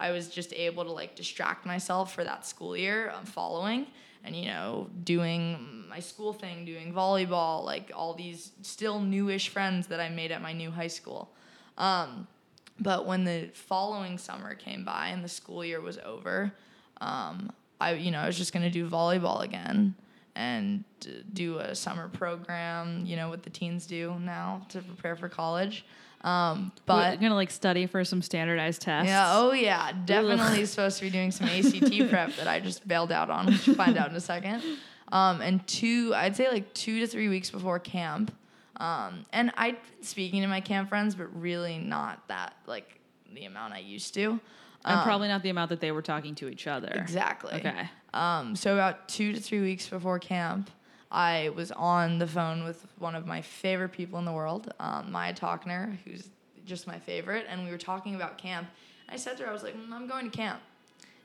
I 0.00 0.10
was 0.10 0.28
just 0.28 0.52
able 0.54 0.84
to 0.84 0.90
like 0.90 1.14
distract 1.14 1.66
myself 1.66 2.14
for 2.14 2.24
that 2.24 2.46
school 2.46 2.76
year 2.76 3.12
um, 3.14 3.24
following, 3.26 3.86
and 4.24 4.34
you 4.34 4.46
know 4.46 4.88
doing 5.04 5.84
my 5.88 6.00
school 6.00 6.32
thing, 6.32 6.64
doing 6.64 6.92
volleyball, 6.92 7.64
like 7.64 7.92
all 7.94 8.14
these 8.14 8.52
still 8.62 8.98
newish 8.98 9.50
friends 9.50 9.86
that 9.88 10.00
I 10.00 10.08
made 10.08 10.32
at 10.32 10.40
my 10.40 10.52
new 10.52 10.70
high 10.70 10.88
school. 10.88 11.30
Um, 11.76 12.26
but 12.78 13.06
when 13.06 13.24
the 13.24 13.50
following 13.52 14.16
summer 14.16 14.54
came 14.54 14.84
by 14.84 15.08
and 15.08 15.22
the 15.22 15.28
school 15.28 15.62
year 15.64 15.80
was 15.80 15.98
over, 15.98 16.52
um, 17.00 17.52
I 17.80 17.92
you 17.92 18.10
know 18.10 18.20
I 18.20 18.26
was 18.26 18.38
just 18.38 18.52
gonna 18.52 18.70
do 18.70 18.88
volleyball 18.88 19.42
again 19.42 19.94
and 20.34 20.84
do 21.32 21.58
a 21.58 21.74
summer 21.74 22.08
program, 22.08 23.04
you 23.04 23.16
know 23.16 23.28
what 23.28 23.42
the 23.42 23.50
teens 23.50 23.86
do 23.86 24.16
now 24.20 24.62
to 24.70 24.80
prepare 24.80 25.16
for 25.16 25.28
college. 25.28 25.84
Um, 26.22 26.72
But 26.86 27.12
but 27.12 27.20
gonna 27.20 27.34
like 27.34 27.50
study 27.50 27.86
for 27.86 28.04
some 28.04 28.20
standardized 28.22 28.82
tests. 28.82 29.08
yeah, 29.08 29.32
oh 29.38 29.52
yeah, 29.52 29.92
definitely 30.04 30.66
supposed 30.66 30.98
to 30.98 31.04
be 31.04 31.10
doing 31.10 31.30
some 31.30 31.48
ACT 31.48 32.08
prep 32.10 32.34
that 32.36 32.46
I 32.46 32.60
just 32.60 32.86
bailed 32.86 33.10
out 33.12 33.30
on, 33.30 33.46
which 33.46 33.66
you'll 33.66 33.76
find 33.76 33.96
out 33.96 34.10
in 34.10 34.16
a 34.16 34.20
second. 34.20 34.62
Um, 35.12 35.40
and 35.40 35.66
two, 35.66 36.12
I'd 36.14 36.36
say 36.36 36.48
like 36.50 36.72
two 36.74 37.00
to 37.00 37.06
three 37.06 37.28
weeks 37.28 37.50
before 37.50 37.78
camp. 37.78 38.32
Um, 38.76 39.24
and 39.32 39.50
I'd 39.56 39.76
been 39.96 40.02
speaking 40.04 40.42
to 40.42 40.46
my 40.48 40.60
camp 40.60 40.88
friends, 40.88 41.14
but 41.14 41.28
really 41.38 41.78
not 41.78 42.26
that 42.28 42.54
like 42.66 43.00
the 43.34 43.44
amount 43.46 43.72
I 43.74 43.78
used 43.78 44.14
to. 44.14 44.40
and 44.84 44.98
Um, 44.98 45.04
probably 45.04 45.28
not 45.28 45.42
the 45.42 45.50
amount 45.50 45.70
that 45.70 45.80
they 45.80 45.92
were 45.92 46.02
talking 46.02 46.34
to 46.36 46.48
each 46.48 46.66
other. 46.66 46.88
Exactly. 46.88 47.54
Okay. 47.54 47.90
Um, 48.14 48.56
so 48.56 48.74
about 48.74 49.08
two 49.08 49.32
to 49.32 49.40
three 49.40 49.60
weeks 49.60 49.86
before 49.88 50.18
camp, 50.18 50.70
I 51.10 51.50
was 51.56 51.72
on 51.72 52.18
the 52.18 52.26
phone 52.26 52.64
with 52.64 52.86
one 52.98 53.14
of 53.14 53.26
my 53.26 53.42
favorite 53.42 53.90
people 53.90 54.18
in 54.18 54.24
the 54.24 54.32
world, 54.32 54.72
um, 54.78 55.10
Maya 55.10 55.34
Talkner, 55.34 55.96
who's 56.04 56.28
just 56.66 56.86
my 56.86 56.98
favorite, 56.98 57.46
and 57.48 57.64
we 57.64 57.70
were 57.70 57.78
talking 57.78 58.14
about 58.14 58.38
camp. 58.38 58.68
I 59.08 59.16
said 59.16 59.36
to 59.38 59.42
her, 59.42 59.50
I 59.50 59.52
was 59.52 59.64
like, 59.64 59.76
"Mm, 59.76 59.92
I'm 59.92 60.06
going 60.06 60.30
to 60.30 60.36
camp. 60.36 60.60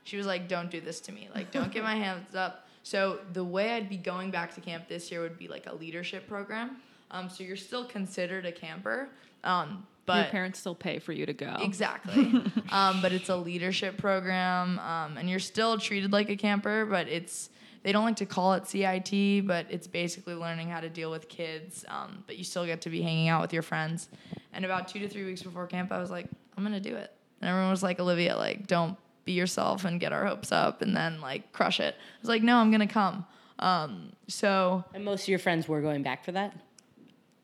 She 0.02 0.16
was 0.16 0.26
like, 0.26 0.48
Don't 0.48 0.70
do 0.70 0.80
this 0.80 1.00
to 1.00 1.12
me. 1.12 1.28
Like, 1.34 1.52
don't 1.52 1.72
get 1.72 1.82
my 1.82 1.94
hands 2.04 2.34
up. 2.34 2.66
So 2.82 3.20
the 3.32 3.44
way 3.44 3.72
I'd 3.72 3.88
be 3.88 3.96
going 3.96 4.30
back 4.30 4.54
to 4.54 4.60
camp 4.60 4.88
this 4.88 5.10
year 5.10 5.20
would 5.20 5.38
be 5.38 5.48
like 5.48 5.66
a 5.66 5.74
leadership 5.74 6.28
program. 6.28 6.76
Um, 7.10 7.28
so 7.28 7.44
you're 7.44 7.56
still 7.56 7.84
considered 7.84 8.46
a 8.46 8.52
camper, 8.52 9.08
um, 9.44 9.86
but 10.06 10.16
Your 10.16 10.30
parents 10.30 10.60
still 10.60 10.74
pay 10.74 10.98
for 11.00 11.12
you 11.12 11.26
to 11.26 11.32
go. 11.32 11.56
Exactly. 11.60 12.42
um, 12.70 13.02
but 13.02 13.12
it's 13.12 13.28
a 13.28 13.36
leadership 13.36 13.96
program, 13.98 14.78
um, 14.78 15.16
and 15.16 15.28
you're 15.28 15.38
still 15.40 15.78
treated 15.78 16.12
like 16.12 16.30
a 16.30 16.36
camper, 16.36 16.86
but 16.86 17.08
it's 17.08 17.50
they 17.86 17.92
don't 17.92 18.04
like 18.04 18.16
to 18.16 18.26
call 18.26 18.54
it 18.54 18.66
CIT, 18.66 19.46
but 19.46 19.64
it's 19.70 19.86
basically 19.86 20.34
learning 20.34 20.68
how 20.68 20.80
to 20.80 20.88
deal 20.88 21.08
with 21.08 21.28
kids. 21.28 21.84
Um, 21.86 22.24
but 22.26 22.36
you 22.36 22.42
still 22.42 22.66
get 22.66 22.80
to 22.80 22.90
be 22.90 23.00
hanging 23.00 23.28
out 23.28 23.40
with 23.40 23.52
your 23.52 23.62
friends. 23.62 24.08
And 24.52 24.64
about 24.64 24.88
two 24.88 24.98
to 24.98 25.08
three 25.08 25.24
weeks 25.24 25.40
before 25.40 25.68
camp, 25.68 25.92
I 25.92 25.98
was 25.98 26.10
like, 26.10 26.26
I'm 26.56 26.64
gonna 26.64 26.80
do 26.80 26.96
it. 26.96 27.12
And 27.40 27.48
everyone 27.48 27.70
was 27.70 27.84
like, 27.84 28.00
Olivia, 28.00 28.36
like, 28.36 28.66
don't 28.66 28.98
be 29.24 29.34
yourself 29.34 29.84
and 29.84 30.00
get 30.00 30.12
our 30.12 30.26
hopes 30.26 30.50
up, 30.50 30.82
and 30.82 30.96
then 30.96 31.20
like 31.20 31.52
crush 31.52 31.78
it. 31.78 31.94
I 31.94 32.20
was 32.20 32.28
like, 32.28 32.42
no, 32.42 32.56
I'm 32.56 32.72
gonna 32.72 32.88
come. 32.88 33.24
Um, 33.60 34.10
so 34.26 34.84
And 34.92 35.04
most 35.04 35.22
of 35.22 35.28
your 35.28 35.38
friends 35.38 35.68
were 35.68 35.80
going 35.80 36.02
back 36.02 36.24
for 36.24 36.32
that. 36.32 36.56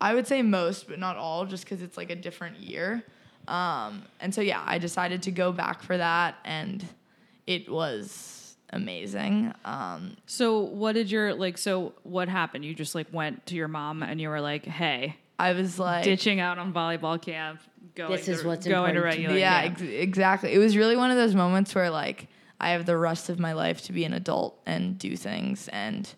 I 0.00 0.12
would 0.12 0.26
say 0.26 0.42
most, 0.42 0.88
but 0.88 0.98
not 0.98 1.16
all, 1.16 1.46
just 1.46 1.62
because 1.62 1.82
it's 1.82 1.96
like 1.96 2.10
a 2.10 2.16
different 2.16 2.58
year. 2.58 3.04
Um, 3.46 4.02
and 4.18 4.34
so 4.34 4.40
yeah, 4.40 4.60
I 4.66 4.78
decided 4.78 5.22
to 5.22 5.30
go 5.30 5.52
back 5.52 5.84
for 5.84 5.96
that, 5.96 6.34
and 6.44 6.84
it 7.46 7.70
was 7.70 8.41
amazing. 8.72 9.52
Um, 9.64 10.16
So 10.26 10.60
what 10.60 10.92
did 10.92 11.10
your 11.10 11.34
like? 11.34 11.58
So 11.58 11.94
what 12.02 12.28
happened? 12.28 12.64
You 12.64 12.74
just 12.74 12.94
like 12.94 13.12
went 13.12 13.46
to 13.46 13.54
your 13.54 13.68
mom 13.68 14.02
and 14.02 14.20
you 14.20 14.28
were 14.28 14.40
like, 14.40 14.64
"Hey, 14.64 15.16
I 15.38 15.52
was 15.52 15.78
like, 15.78 16.04
ditching 16.04 16.40
out 16.40 16.58
on 16.58 16.72
volleyball 16.72 17.20
camp, 17.20 17.60
going 17.94 18.12
This 18.12 18.28
is 18.28 18.42
to, 18.42 18.46
what's 18.46 18.66
going 18.66 18.94
to 18.94 19.00
important 19.00 19.14
to 19.14 19.20
me." 19.20 19.34
regular 19.34 19.38
yeah, 19.38 19.62
ex- 19.64 19.82
exactly. 19.82 20.52
It 20.52 20.58
was 20.58 20.76
really 20.76 20.96
one 20.96 21.10
of 21.10 21.16
those 21.16 21.34
moments 21.34 21.74
where 21.74 21.90
like 21.90 22.28
I 22.60 22.70
have 22.70 22.86
the 22.86 22.96
rest 22.96 23.28
of 23.28 23.38
my 23.38 23.52
life 23.52 23.82
to 23.82 23.92
be 23.92 24.04
an 24.04 24.12
adult 24.12 24.60
and 24.66 24.98
do 24.98 25.16
things 25.16 25.68
and 25.68 26.12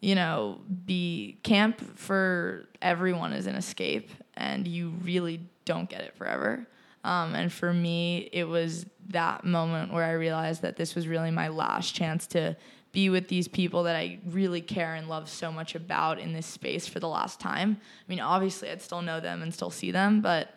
you 0.00 0.14
know, 0.14 0.58
be 0.86 1.38
camp 1.42 1.98
for 1.98 2.66
everyone 2.80 3.34
is 3.34 3.46
an 3.46 3.54
escape 3.54 4.10
and 4.34 4.66
you 4.66 4.94
really 5.02 5.42
don't 5.66 5.90
get 5.90 6.00
it 6.00 6.16
forever. 6.16 6.66
Um, 7.04 7.34
and 7.34 7.52
for 7.52 7.72
me, 7.72 8.28
it 8.32 8.44
was 8.44 8.86
that 9.08 9.44
moment 9.44 9.92
where 9.92 10.04
I 10.04 10.12
realized 10.12 10.62
that 10.62 10.76
this 10.76 10.94
was 10.94 11.08
really 11.08 11.30
my 11.30 11.48
last 11.48 11.94
chance 11.94 12.26
to 12.28 12.56
be 12.92 13.08
with 13.08 13.28
these 13.28 13.48
people 13.48 13.84
that 13.84 13.96
I 13.96 14.18
really 14.26 14.60
care 14.60 14.94
and 14.94 15.08
love 15.08 15.28
so 15.28 15.52
much 15.52 15.74
about 15.74 16.18
in 16.18 16.32
this 16.32 16.46
space 16.46 16.86
for 16.86 17.00
the 17.00 17.08
last 17.08 17.40
time. 17.40 17.78
I 17.80 18.04
mean, 18.08 18.20
obviously, 18.20 18.70
I'd 18.70 18.82
still 18.82 19.02
know 19.02 19.20
them 19.20 19.42
and 19.42 19.54
still 19.54 19.70
see 19.70 19.90
them, 19.90 20.20
but 20.20 20.54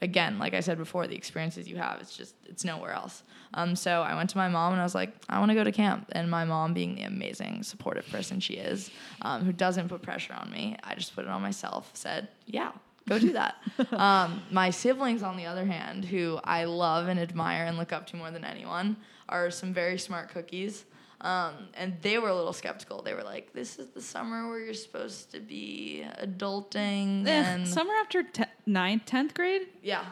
again, 0.00 0.38
like 0.38 0.54
I 0.54 0.60
said 0.60 0.78
before, 0.78 1.06
the 1.06 1.16
experiences 1.16 1.68
you 1.68 1.76
have, 1.76 2.00
it's 2.00 2.16
just, 2.16 2.34
it's 2.46 2.64
nowhere 2.64 2.92
else. 2.92 3.22
Um, 3.54 3.76
so 3.76 4.02
I 4.02 4.14
went 4.14 4.30
to 4.30 4.36
my 4.36 4.48
mom 4.48 4.72
and 4.72 4.80
I 4.80 4.84
was 4.84 4.94
like, 4.94 5.14
I 5.28 5.38
want 5.38 5.50
to 5.50 5.54
go 5.54 5.64
to 5.64 5.72
camp. 5.72 6.08
And 6.12 6.30
my 6.30 6.44
mom, 6.44 6.74
being 6.74 6.94
the 6.94 7.02
amazing, 7.02 7.62
supportive 7.62 8.06
person 8.08 8.40
she 8.40 8.54
is, 8.54 8.90
um, 9.22 9.44
who 9.44 9.52
doesn't 9.52 9.88
put 9.88 10.02
pressure 10.02 10.34
on 10.34 10.50
me, 10.50 10.76
I 10.84 10.94
just 10.94 11.14
put 11.14 11.24
it 11.24 11.30
on 11.30 11.42
myself, 11.42 11.90
said, 11.94 12.28
yeah, 12.46 12.72
go 13.08 13.18
do 13.18 13.32
that. 13.32 13.56
um, 13.92 14.42
my 14.50 14.70
siblings, 14.70 15.22
on 15.22 15.36
the 15.36 15.46
other 15.46 15.64
hand, 15.64 16.04
who 16.04 16.40
I 16.44 16.64
love 16.64 17.08
and 17.08 17.18
admire 17.20 17.64
and 17.64 17.76
look 17.76 17.92
up 17.92 18.06
to 18.08 18.16
more 18.16 18.30
than 18.30 18.44
anyone, 18.44 18.96
are 19.28 19.50
some 19.50 19.72
very 19.72 19.98
smart 19.98 20.30
cookies. 20.30 20.84
Um, 21.20 21.68
and 21.74 21.96
they 22.02 22.18
were 22.18 22.28
a 22.28 22.34
little 22.34 22.52
skeptical. 22.52 23.00
They 23.00 23.14
were 23.14 23.22
like, 23.22 23.54
"This 23.54 23.78
is 23.78 23.88
the 23.88 24.02
summer 24.02 24.48
where 24.48 24.58
you're 24.58 24.74
supposed 24.74 25.30
to 25.32 25.40
be 25.40 26.04
adulting." 26.22 27.26
And 27.26 27.66
summer 27.66 27.94
after 28.00 28.22
te- 28.24 28.44
ninth, 28.66 29.06
tenth 29.06 29.32
grade, 29.32 29.68
yeah, 29.82 30.04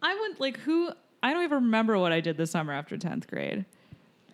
I 0.00 0.18
went 0.18 0.40
like 0.40 0.56
who? 0.58 0.90
I 1.22 1.34
don't 1.34 1.44
even 1.44 1.64
remember 1.64 1.98
what 1.98 2.12
I 2.12 2.20
did 2.20 2.38
this 2.38 2.50
summer 2.50 2.72
after 2.72 2.96
tenth 2.96 3.26
grade. 3.26 3.66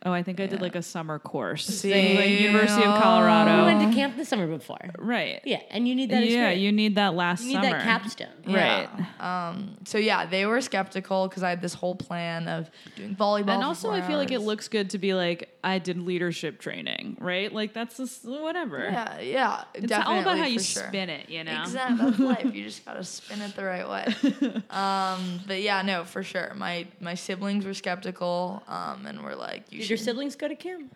Oh, 0.04 0.12
I 0.12 0.23
think 0.23 0.40
I 0.40 0.47
did 0.47 0.62
like 0.62 0.76
a 0.76 0.83
summer 0.83 1.19
course. 1.19 1.66
See? 1.66 1.92
Like 2.16 2.30
University 2.30 2.83
of 2.83 2.88
Oh. 2.88 2.95
You 2.97 3.02
Colorado. 3.02 3.64
went 3.66 3.90
to 3.90 3.95
camp 3.95 4.16
the 4.16 4.25
summer 4.25 4.47
before. 4.47 4.78
right. 4.99 5.40
Yeah, 5.45 5.61
and 5.71 5.87
you 5.87 5.95
need 5.95 6.11
that 6.11 6.21
Yeah, 6.21 6.25
experience. 6.25 6.61
you 6.62 6.73
need 6.73 6.95
that 6.95 7.14
last 7.14 7.42
You 7.42 7.49
need 7.49 7.54
summer. 7.64 7.71
that 7.71 7.83
capstone. 7.85 8.28
Right. 8.47 8.88
Yeah. 9.21 9.49
Um, 9.50 9.76
so 9.85 9.99
yeah, 9.99 10.25
they 10.25 10.47
were 10.47 10.61
skeptical 10.62 11.28
because 11.28 11.42
I 11.42 11.50
had 11.50 11.61
this 11.61 11.75
whole 11.75 11.95
plan 11.95 12.49
of 12.49 12.71
doing 12.97 13.14
volleyball. 13.14 13.50
And 13.50 13.62
for 13.62 13.66
also, 13.66 13.88
four 13.88 13.97
I 13.99 14.00
feel 14.00 14.16
like 14.16 14.30
it 14.30 14.37
hours. 14.37 14.45
looks 14.47 14.69
good 14.69 14.88
to 14.90 14.99
be 14.99 15.12
like 15.12 15.50
I 15.62 15.78
did 15.78 15.99
leadership 15.99 16.59
training, 16.59 17.19
right? 17.21 17.52
Like 17.52 17.75
that's 17.75 17.99
just 17.99 18.25
whatever. 18.25 18.78
Yeah, 18.78 19.21
yeah. 19.21 19.64
It's 19.75 19.92
all 19.92 20.19
about 20.21 20.38
how 20.38 20.47
you 20.47 20.59
for 20.59 20.64
sure. 20.64 20.88
spin 20.88 21.11
it, 21.11 21.28
you 21.28 21.45
know. 21.45 21.61
Exactly, 21.61 22.07
that's 22.11 22.19
life. 22.45 22.54
You 22.54 22.64
just 22.64 22.87
gotta 22.87 23.04
spin 23.04 23.42
it 23.42 23.54
the 23.54 23.64
right 23.64 23.87
way. 23.87 24.62
Um, 24.71 25.40
but 25.47 25.61
yeah, 25.61 25.83
no, 25.83 26.04
for 26.04 26.23
sure. 26.23 26.52
My 26.57 26.87
my 27.00 27.14
siblings 27.14 27.64
were 27.66 27.75
skeptical, 27.75 28.62
um, 28.69 29.04
and 29.04 29.23
were 29.23 29.35
like, 29.35 29.64
"You 29.71 29.80
Did 29.80 29.87
should." 29.88 29.89
Your 29.90 29.99
siblings 29.99 30.37
go 30.37 30.49
to 30.49 30.54
camp? 30.56 30.94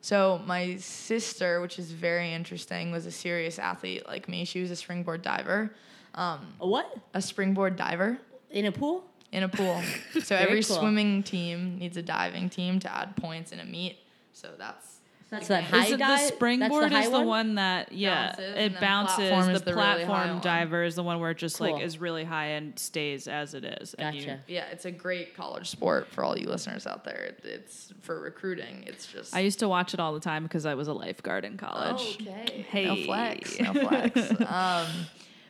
so 0.00 0.40
my 0.46 0.76
sister, 0.76 1.60
which 1.60 1.78
is 1.78 1.90
very 1.90 2.32
interesting, 2.32 2.92
was 2.92 3.06
a 3.06 3.10
serious 3.10 3.58
athlete 3.58 4.06
like 4.06 4.28
me. 4.28 4.44
She 4.44 4.60
was 4.60 4.70
a 4.70 4.76
springboard 4.76 5.22
diver, 5.22 5.72
um, 6.14 6.40
A 6.60 6.66
what? 6.66 6.96
a 7.14 7.20
springboard 7.20 7.76
diver. 7.76 8.18
In 8.50 8.66
a 8.66 8.72
pool? 8.72 9.04
in 9.32 9.42
a 9.42 9.48
pool. 9.48 9.82
So 10.22 10.34
every 10.36 10.62
cool. 10.62 10.76
swimming 10.76 11.22
team 11.22 11.78
needs 11.78 11.96
a 11.96 12.02
diving 12.02 12.48
team 12.48 12.78
to 12.80 12.92
add 12.94 13.16
points 13.16 13.52
in 13.52 13.60
a 13.60 13.64
meet. 13.64 13.98
So 14.32 14.48
that's 14.56 15.00
It's 15.28 15.48
That's 15.48 15.48
that 15.48 15.64
Is 15.64 15.70
high 15.70 15.86
it 15.88 15.98
the 15.98 16.18
springboard 16.18 16.92
the 16.92 16.98
is 17.00 17.10
the 17.10 17.20
one 17.20 17.56
that 17.56 17.90
yeah 17.90 18.26
Bounces, 18.36 18.44
it 18.44 18.54
then 18.54 18.76
bounces. 18.80 19.16
platform 19.16 19.50
is 19.50 19.58
the 19.60 19.64
the 19.64 19.74
really 19.74 19.86
high 19.86 20.04
platform 20.04 20.30
one. 20.34 20.40
diver 20.40 20.84
is 20.84 20.94
the 20.94 21.02
one 21.02 21.18
where 21.18 21.32
it 21.32 21.38
just 21.38 21.58
Cool. 21.58 21.72
like 21.72 21.82
is 21.82 21.98
really 21.98 22.22
high 22.22 22.46
and 22.50 22.78
stays 22.78 23.26
as 23.26 23.52
it 23.54 23.64
is. 23.64 23.94
and 23.94 24.14
you- 24.14 24.20
Gotcha. 24.26 24.40
Yeah, 24.46 24.66
it's 24.70 24.84
a 24.84 24.92
great 24.92 25.36
college 25.36 25.68
sport 25.68 26.06
for 26.12 26.22
all 26.22 26.38
you 26.38 26.46
listeners 26.48 26.86
out 26.86 27.02
there. 27.02 27.34
It's 27.42 27.92
for 28.02 28.20
recruiting. 28.20 28.84
It's 28.86 29.06
just 29.08 29.34
I 29.34 29.40
used 29.40 29.58
to 29.58 29.68
watch 29.68 29.94
it 29.94 29.98
all 30.00 30.14
the 30.14 30.20
time 30.20 30.44
because 30.44 30.64
I 30.64 30.74
was 30.74 30.86
a 30.86 30.92
lifeguard 30.92 31.44
in 31.44 31.56
college. 31.56 32.18
okay. 32.22 32.64
Hey. 32.70 32.84
No 32.86 32.96
flex. 33.04 33.58
No 33.66 33.72
flex. 33.72 34.30
um, 34.42 34.86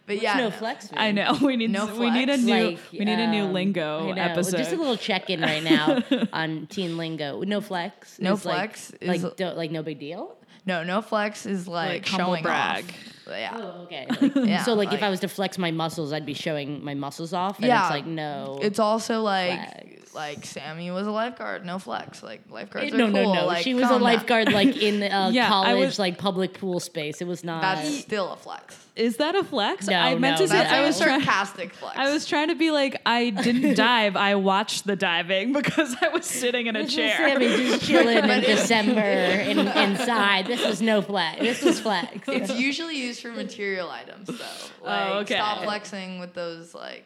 but 0.07 0.23
yeah, 0.23 0.39
no 0.39 0.51
flex. 0.51 0.89
I 0.97 1.13
know 1.13 1.37
we 1.43 1.57
need 1.57 1.71
No 1.71 1.95
we 1.99 2.11
need 2.11 2.29
a 2.29 2.37
new 2.37 2.53
Like, 2.71 2.79
we 2.93 3.01
need 3.01 3.19
a 3.19 3.27
new 3.31 3.45
um, 3.45 3.53
lingo 3.53 4.11
episode. 4.13 4.57
Just 4.59 4.73
a 4.73 4.77
little 4.77 4.97
check 4.97 5.29
in 5.31 5.41
right 5.41 5.63
now 5.63 6.03
on 6.33 6.67
teen 6.69 6.97
lingo. 6.97 7.43
No 7.43 7.61
flex. 7.61 8.19
No 8.21 8.35
is 8.35 8.45
like- 8.45 8.77
flex 8.77 8.93
Like, 9.03 9.23
is- 9.23 9.33
don't, 9.37 9.57
like 9.57 9.71
no 9.71 9.83
big 9.83 9.99
deal. 9.99 10.37
No, 10.65 10.83
no 10.83 11.01
flex 11.03 11.47
is 11.47 11.69
like, 11.69 11.89
Like 11.89 12.07
showing 12.07 12.43
brag. 12.43 12.85
off. 12.85 12.91
Yeah. 13.28 13.52
Oh, 13.54 13.83
okay. 13.85 14.06
Like- 14.21 14.35
Yeah, 14.49 14.62
so 14.62 14.75
like, 14.75 14.92
if 14.92 15.02
I 15.02 15.09
was 15.11 15.21
to 15.21 15.28
flex 15.28 15.59
my 15.59 15.71
muscles, 15.71 16.12
I'd 16.12 16.26
be 16.26 16.35
showing 16.35 16.85
my 16.85 16.95
muscles 16.95 17.33
off. 17.33 17.59
And 17.59 17.66
Yeah. 17.66 17.83
It's 17.85 17.90
like 17.90 18.06
no. 18.06 18.59
It's 18.62 18.78
also 18.78 19.21
like 19.23 19.59
Flex. 19.61 20.14
like 20.14 20.45
Sammy 20.47 20.90
was 20.90 21.06
a 21.06 21.11
lifeguard, 21.11 21.64
no 21.64 21.78
flex. 21.78 22.23
Like 22.23 22.42
lifeguards 22.50 22.92
no, 22.92 23.06
are 23.06 23.11
no, 23.11 23.23
cool. 23.25 23.35
no. 23.35 23.47
Like, 23.47 23.64
she 23.64 23.75
was 23.75 23.85
a 23.85 23.88
calm 23.88 23.95
down. 23.95 24.02
lifeguard, 24.02 24.52
like 24.52 24.76
in 24.83 25.00
the 25.00 25.14
uh, 25.14 25.30
Yeah, 25.30 25.49
college, 25.49 25.78
was- 25.78 25.99
like 25.99 26.18
public 26.18 26.54
pool 26.54 26.80
space. 26.80 27.21
It 27.21 27.26
was 27.26 27.42
not. 27.45 27.62
That's 27.62 27.99
still 27.99 28.33
a 28.33 28.37
flex. 28.37 28.83
Is 28.97 29.18
that 29.18 29.35
a 29.35 29.45
flex? 29.45 29.88
No, 29.88 29.95
I 29.99 30.14
meant 30.14 30.38
no, 30.40 30.47
to 30.47 30.49
say 30.49 30.54
That's 30.56 30.73
I 30.73 30.78
a 30.78 30.87
was 30.87 30.99
trying. 30.99 31.21
sarcastic 31.21 31.75
flex. 31.75 31.99
I 31.99 32.11
was 32.11 32.25
trying 32.25 32.49
to 32.49 32.54
be 32.54 32.71
like 32.71 32.99
I 33.04 33.28
didn't 33.28 33.75
dive. 33.76 34.16
I 34.16 34.37
watched 34.37 34.87
the 34.87 34.97
diving 34.97 35.52
because 35.52 35.95
I 36.00 36.09
was 36.09 36.25
sitting 36.25 36.66
in 36.66 36.76
a 36.76 36.78
This 36.78 36.87
was 36.87 36.95
chair. 36.95 37.16
Sammy 37.28 37.47
just 37.49 37.85
chilling 37.87 38.16
in 38.25 38.40
December 38.40 39.00
in, 39.02 39.59
inside. 39.59 40.47
This 40.47 40.64
was 40.66 40.80
no 40.80 41.02
flex. 41.02 41.40
This 41.40 41.62
was 41.62 41.78
flex. 41.78 42.26
It's 42.26 42.50
usually 42.59 42.97
used 42.97 43.15
for 43.20 43.30
material 43.32 43.90
items, 43.90 44.28
though. 44.28 44.35
Like, 44.85 45.08
Oh, 45.11 45.18
okay. 45.20 45.35
Stop 45.35 45.64
flexing 45.64 46.18
with 46.20 46.35
those 46.35 46.75
like 46.75 47.04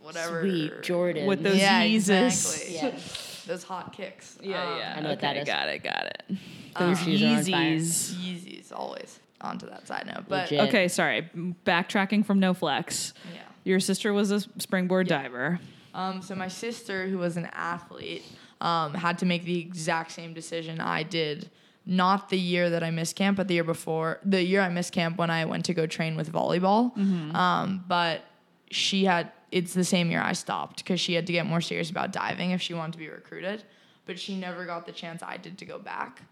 whatever. 0.00 0.42
Sweet 0.42 0.82
Jordan. 0.82 1.26
With 1.26 1.42
those 1.42 1.56
yeah, 1.56 1.82
Yeezys. 1.82 2.24
exactly. 2.26 2.74
Yeah. 2.74 2.98
Those 3.46 3.62
hot 3.62 3.92
kicks. 3.92 4.38
Yeah, 4.42 4.62
Um, 4.72 4.78
yeah. 4.78 4.94
I 4.96 5.00
know 5.02 5.10
what 5.10 5.20
that 5.20 5.36
is. 5.36 5.46
Got 5.46 5.68
it, 5.68 5.82
got 5.82 6.06
it. 6.06 6.22
Those 6.78 6.98
shoes 6.98 7.22
are 7.22 7.26
on 7.26 7.44
fire. 7.44 7.76
Yeezys. 7.76 8.14
Yeezys 8.14 8.72
always. 8.72 9.20
Onto 9.42 9.66
that 9.68 9.86
side 9.86 10.06
note, 10.06 10.24
but 10.28 10.50
Legit. 10.50 10.68
Okay, 10.68 10.88
sorry. 10.88 11.28
Backtracking 11.66 12.24
from 12.24 12.40
no 12.40 12.54
flex. 12.54 13.12
yeah. 13.34 13.40
Your 13.64 13.80
sister 13.80 14.14
was 14.14 14.30
a 14.30 14.40
springboard 14.58 15.08
diver. 15.08 15.60
Um, 15.92 16.22
so 16.22 16.34
my 16.34 16.48
sister, 16.48 17.06
who 17.06 17.18
was 17.18 17.36
an 17.36 17.50
athlete, 17.52 18.22
um, 18.62 18.94
had 18.94 19.18
to 19.18 19.26
make 19.26 19.44
the 19.44 19.58
exact 19.60 20.12
same 20.12 20.32
decision 20.32 20.80
I 20.80 21.02
did. 21.02 21.50
Not 21.86 22.30
the 22.30 22.38
year 22.38 22.70
that 22.70 22.82
I 22.82 22.90
missed 22.90 23.14
camp, 23.16 23.36
but 23.36 23.46
the 23.48 23.54
year 23.54 23.64
before. 23.64 24.18
The 24.24 24.42
year 24.42 24.60
I 24.62 24.68
missed 24.70 24.92
camp 24.92 25.18
when 25.18 25.30
I 25.30 25.44
went 25.44 25.66
to 25.66 25.74
go 25.74 25.86
train 25.86 26.16
with 26.16 26.32
volleyball. 26.32 26.96
Um, 27.34 27.84
but 27.86 28.22
she 28.70 29.04
had. 29.04 29.32
It's 29.52 29.72
the 29.74 29.84
same 29.84 30.10
year 30.10 30.20
I 30.20 30.32
stopped 30.32 30.78
because 30.78 30.98
she 30.98 31.14
had 31.14 31.26
to 31.28 31.32
get 31.32 31.46
more 31.46 31.60
serious 31.60 31.88
about 31.90 32.10
diving 32.12 32.50
if 32.50 32.60
she 32.60 32.74
wanted 32.74 32.92
to 32.92 32.98
be 32.98 33.08
recruited. 33.08 33.62
But 34.06 34.18
she 34.18 34.36
never 34.36 34.64
got 34.66 34.84
the 34.86 34.92
chance 34.92 35.22
I 35.22 35.36
did 35.36 35.58
to 35.58 35.64
go 35.64 35.78
back. 35.78 36.22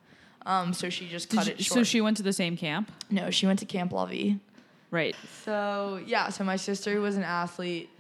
Um, 0.45 0.73
so 0.75 0.91
she 0.91 1.07
just 1.09 1.31
cut 1.31 1.45
Did 1.45 1.61
it 1.61 1.65
short. 1.65 1.79
so 1.79 1.85
she 1.85 2.01
went 2.01 2.17
to 2.17 2.23
the 2.25 2.33
same 2.33 2.57
camp? 2.57 2.91
no, 3.11 3.31
she 3.31 3.47
went 3.47 3.61
to 3.61 3.65
Camp 3.65 3.93
La 3.93 4.07
Vie. 4.07 4.39
Right. 4.91 5.15
So 5.45 6.01
yeah, 6.05 6.31
so 6.31 6.43
my 6.45 6.57
sister 6.57 7.01
was 7.01 7.17
an 7.17 7.23
athlete. 7.23 7.91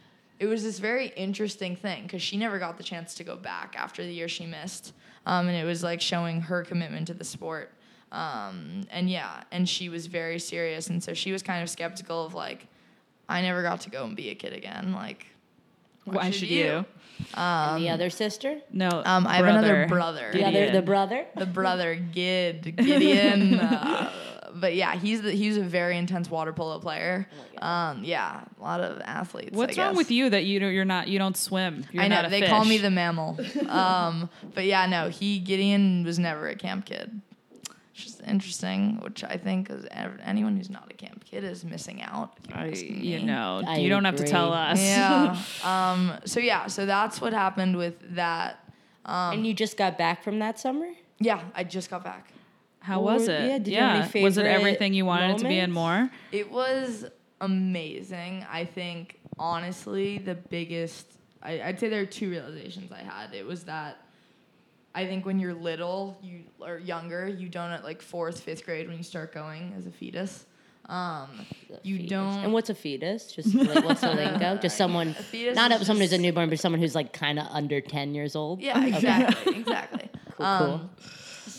It 0.42 0.46
was 0.46 0.64
this 0.64 0.80
very 0.80 1.06
interesting 1.06 1.76
thing 1.76 2.02
because 2.02 2.20
she 2.20 2.36
never 2.36 2.58
got 2.58 2.76
the 2.76 2.82
chance 2.82 3.14
to 3.14 3.22
go 3.22 3.36
back 3.36 3.76
after 3.78 4.02
the 4.02 4.12
year 4.12 4.26
she 4.26 4.44
missed, 4.44 4.92
um, 5.24 5.46
and 5.46 5.56
it 5.56 5.62
was 5.62 5.84
like 5.84 6.00
showing 6.00 6.40
her 6.40 6.64
commitment 6.64 7.06
to 7.06 7.14
the 7.14 7.22
sport. 7.22 7.70
Um, 8.10 8.80
and 8.90 9.08
yeah, 9.08 9.44
and 9.52 9.68
she 9.68 9.88
was 9.88 10.08
very 10.08 10.40
serious, 10.40 10.88
and 10.88 11.00
so 11.00 11.14
she 11.14 11.30
was 11.30 11.44
kind 11.44 11.62
of 11.62 11.70
skeptical 11.70 12.26
of 12.26 12.34
like, 12.34 12.66
I 13.28 13.40
never 13.40 13.62
got 13.62 13.82
to 13.82 13.90
go 13.90 14.04
and 14.04 14.16
be 14.16 14.30
a 14.30 14.34
kid 14.34 14.52
again. 14.52 14.92
Like, 14.92 15.28
Why, 16.06 16.32
should 16.32 16.50
you? 16.50 16.86
And 17.34 17.84
the 17.84 17.90
other 17.90 18.10
sister? 18.10 18.58
No. 18.72 18.88
Um, 18.88 19.28
I 19.28 19.36
have 19.36 19.46
another 19.46 19.86
brother. 19.86 20.30
The 20.32 20.44
other, 20.44 20.72
the 20.72 20.82
brother? 20.82 21.24
the 21.36 21.46
brother 21.46 21.94
Gid 21.94 22.74
Gideon. 22.78 23.54
uh, 23.60 24.10
but 24.54 24.74
yeah, 24.74 24.96
he's 24.96 25.22
the, 25.22 25.32
he's 25.32 25.56
a 25.56 25.62
very 25.62 25.96
intense 25.96 26.30
water 26.30 26.52
polo 26.52 26.78
player. 26.78 27.28
um, 27.58 28.02
yeah, 28.04 28.42
a 28.58 28.62
lot 28.62 28.80
of 28.80 29.00
athletes. 29.00 29.56
What's 29.56 29.78
I 29.78 29.86
wrong 29.86 29.96
with 29.96 30.10
you 30.10 30.30
that 30.30 30.44
you 30.44 30.60
don't, 30.60 30.72
you're 30.72 30.84
not 30.84 31.08
you 31.08 31.18
don't 31.18 31.36
swim? 31.36 31.84
You're 31.92 32.02
I 32.02 32.08
know 32.08 32.16
not 32.16 32.26
a 32.26 32.30
they 32.30 32.42
call 32.42 32.64
me 32.64 32.78
the 32.78 32.90
mammal. 32.90 33.38
um, 33.68 34.28
but 34.54 34.64
yeah, 34.64 34.86
no, 34.86 35.08
he 35.08 35.38
Gideon 35.38 36.04
was 36.04 36.18
never 36.18 36.48
a 36.48 36.56
camp 36.56 36.86
kid. 36.86 37.20
It's 37.94 38.04
just 38.04 38.22
interesting, 38.22 39.00
which 39.00 39.22
I 39.22 39.36
think 39.36 39.70
is 39.70 39.86
anyone 40.24 40.56
who's 40.56 40.70
not 40.70 40.90
a 40.90 40.94
camp 40.94 41.24
kid 41.24 41.44
is 41.44 41.64
missing 41.64 42.02
out. 42.02 42.32
you're 42.48 42.58
I- 42.58 42.68
you 42.68 43.22
know, 43.22 43.62
I 43.66 43.78
you 43.78 43.88
don't 43.90 44.04
have 44.04 44.16
to 44.16 44.24
tell 44.26 44.52
us. 44.52 44.80
Yeah. 44.80 45.36
um, 45.64 46.18
so 46.24 46.40
yeah, 46.40 46.66
so 46.68 46.86
that's 46.86 47.20
what 47.20 47.32
happened 47.32 47.76
with 47.76 47.94
that. 48.14 48.58
Um, 49.04 49.34
and 49.34 49.46
you 49.46 49.52
just 49.52 49.76
got 49.76 49.98
back 49.98 50.22
from 50.22 50.38
that 50.38 50.58
summer? 50.58 50.88
Yeah, 51.18 51.42
I 51.54 51.64
just 51.64 51.90
got 51.90 52.02
back. 52.04 52.32
How 52.82 53.00
What 53.00 53.14
was 53.14 53.28
were- 53.28 53.34
it? 53.34 53.48
yeah, 53.48 53.58
did 53.58 53.68
you 53.68 53.78
have 53.78 54.14
any 54.14 54.24
was 54.24 54.38
it 54.38 54.46
everything 54.46 54.92
you 54.94 55.06
wanted 55.06 55.36
it 55.36 55.38
to 55.38 55.48
be 55.48 55.58
and 55.58 55.72
more? 55.72 56.10
It 56.32 56.50
was 56.50 57.04
amazing. 57.40 58.44
I 58.50 58.64
think 58.64 59.18
honestly, 59.38 60.18
the 60.18 60.34
biggest 60.34 61.06
I, 61.42 61.60
I'd 61.62 61.80
say 61.80 61.88
there 61.88 62.02
are 62.02 62.06
two 62.06 62.30
realizations 62.30 62.92
I 62.92 63.02
had. 63.02 63.34
It 63.34 63.44
was 63.46 63.64
that 63.64 63.98
I 64.94 65.06
think 65.06 65.24
when 65.26 65.38
you're 65.38 65.54
little, 65.54 66.18
you 66.22 66.40
or 66.60 66.78
younger, 66.78 67.26
you 67.28 67.48
don't 67.48 67.70
at 67.70 67.82
like 67.84 68.02
fourth, 68.02 68.40
fifth 68.40 68.64
grade 68.64 68.88
when 68.88 68.96
you 68.98 69.02
start 69.04 69.32
going 69.32 69.74
as 69.76 69.86
a 69.86 69.90
fetus. 69.90 70.46
Um, 70.88 71.46
you 71.84 71.96
Fetus. 71.98 72.10
don't. 72.10 72.38
And 72.44 72.52
what's 72.52 72.68
a 72.68 72.74
fetus? 72.74 73.32
Just 73.32 73.54
like, 73.54 73.84
what's 73.84 74.00
the 74.00 74.12
lingo? 74.14 74.56
Just 74.62 74.76
someone, 74.76 75.10
A 75.10 75.14
fetus 75.14 75.54
not 75.56 75.70
is 75.72 75.86
someone 75.86 76.02
who's 76.02 76.12
a 76.12 76.18
newborn, 76.18 76.48
but 76.50 76.58
someone 76.58 76.80
who's 76.80 76.94
like 76.96 77.12
kind 77.12 77.38
of 77.38 77.46
under 77.50 77.80
10 77.80 78.14
years 78.14 78.34
old. 78.34 78.60
Yeah, 78.60 78.84
exactly, 78.96 79.56
exactly. 79.60 80.08
Cool, 80.36 80.44
um, 80.46 80.58
cool. 80.80 80.90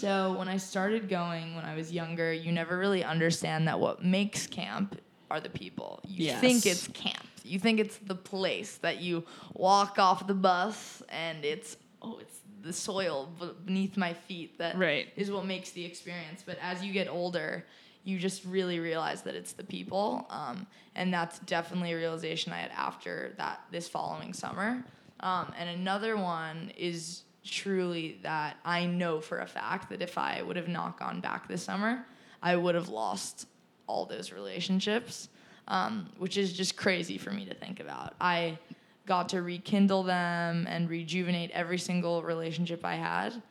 So 0.04 0.34
when 0.34 0.50
I 0.50 0.58
started 0.58 1.08
going 1.08 1.56
when 1.56 1.64
I 1.64 1.76
was 1.76 1.90
younger, 1.90 2.34
you 2.34 2.52
never 2.52 2.78
really 2.78 3.06
understand 3.06 3.70
that 3.70 3.80
what 3.80 4.04
makes 4.04 4.48
camp 4.48 5.00
are 5.32 5.40
the 5.40 5.48
people. 5.50 6.02
You 6.06 6.26
Yes. 6.26 6.42
think 6.42 6.66
it's 6.66 6.88
camp. 6.90 7.26
You 7.46 7.58
think 7.58 7.80
it's 7.80 8.00
the 8.00 8.16
place 8.16 8.76
that 8.80 8.98
you 9.00 9.24
walk 9.54 10.00
off 10.00 10.28
the 10.28 10.34
bus 10.34 11.02
and 11.08 11.46
it's 11.46 11.78
oh 12.02 12.18
it's 12.20 12.40
the 12.64 12.74
soil 12.74 13.30
beneath 13.66 13.96
my 13.96 14.14
feet 14.14 14.58
that 14.58 14.76
is 14.76 14.78
Right. 14.78 15.34
what 15.34 15.46
makes 15.46 15.72
the 15.72 15.86
experience. 15.86 16.44
But 16.46 16.58
as 16.62 16.84
you 16.84 16.92
get 16.92 17.08
older, 17.08 17.66
you 18.04 18.20
just 18.20 18.44
really 18.44 18.80
realize 18.80 19.22
that 19.22 19.36
it's 19.36 19.54
the 19.54 19.64
people, 19.64 20.28
um, 20.30 20.68
and 20.96 21.14
that's 21.14 21.40
definitely 21.40 21.94
a 21.94 21.96
realization 21.96 22.52
I 22.52 22.58
had 22.58 22.72
after 22.72 23.36
that 23.38 23.62
this 23.72 23.88
following 23.88 24.34
summer. 24.34 24.84
Um, 25.22 25.54
and 25.58 25.70
another 25.70 26.18
one 26.18 26.74
is 26.78 27.24
truly 27.44 28.20
that 28.24 28.58
I 28.64 28.86
know 28.86 29.20
for 29.20 29.40
a 29.40 29.48
fact 29.48 29.90
that 29.90 30.02
if 30.02 30.18
I 30.18 30.42
would 30.42 30.56
have 30.56 30.68
not 30.68 31.00
gone 31.00 31.20
back 31.20 31.48
this 31.48 31.64
summer, 31.64 32.06
I 32.42 32.56
would 32.56 32.76
have 32.76 32.90
lost 32.90 33.48
all 33.88 34.06
those 34.06 34.32
relationships, 34.32 35.30
um, 35.68 36.10
which 36.18 36.38
is 36.38 36.54
just 36.54 36.76
crazy 36.76 37.18
for 37.18 37.32
me 37.32 37.46
to 37.46 37.54
think 37.54 37.80
about. 37.80 38.14
I 38.20 38.58
got 39.06 39.30
to 39.30 39.42
rekindle 39.42 40.04
them 40.04 40.66
and 40.70 40.90
rejuvenate 40.90 41.52
every 41.52 41.78
single 41.78 42.24
relationship 42.24 42.86
I 42.86 42.96
had, 42.96 43.42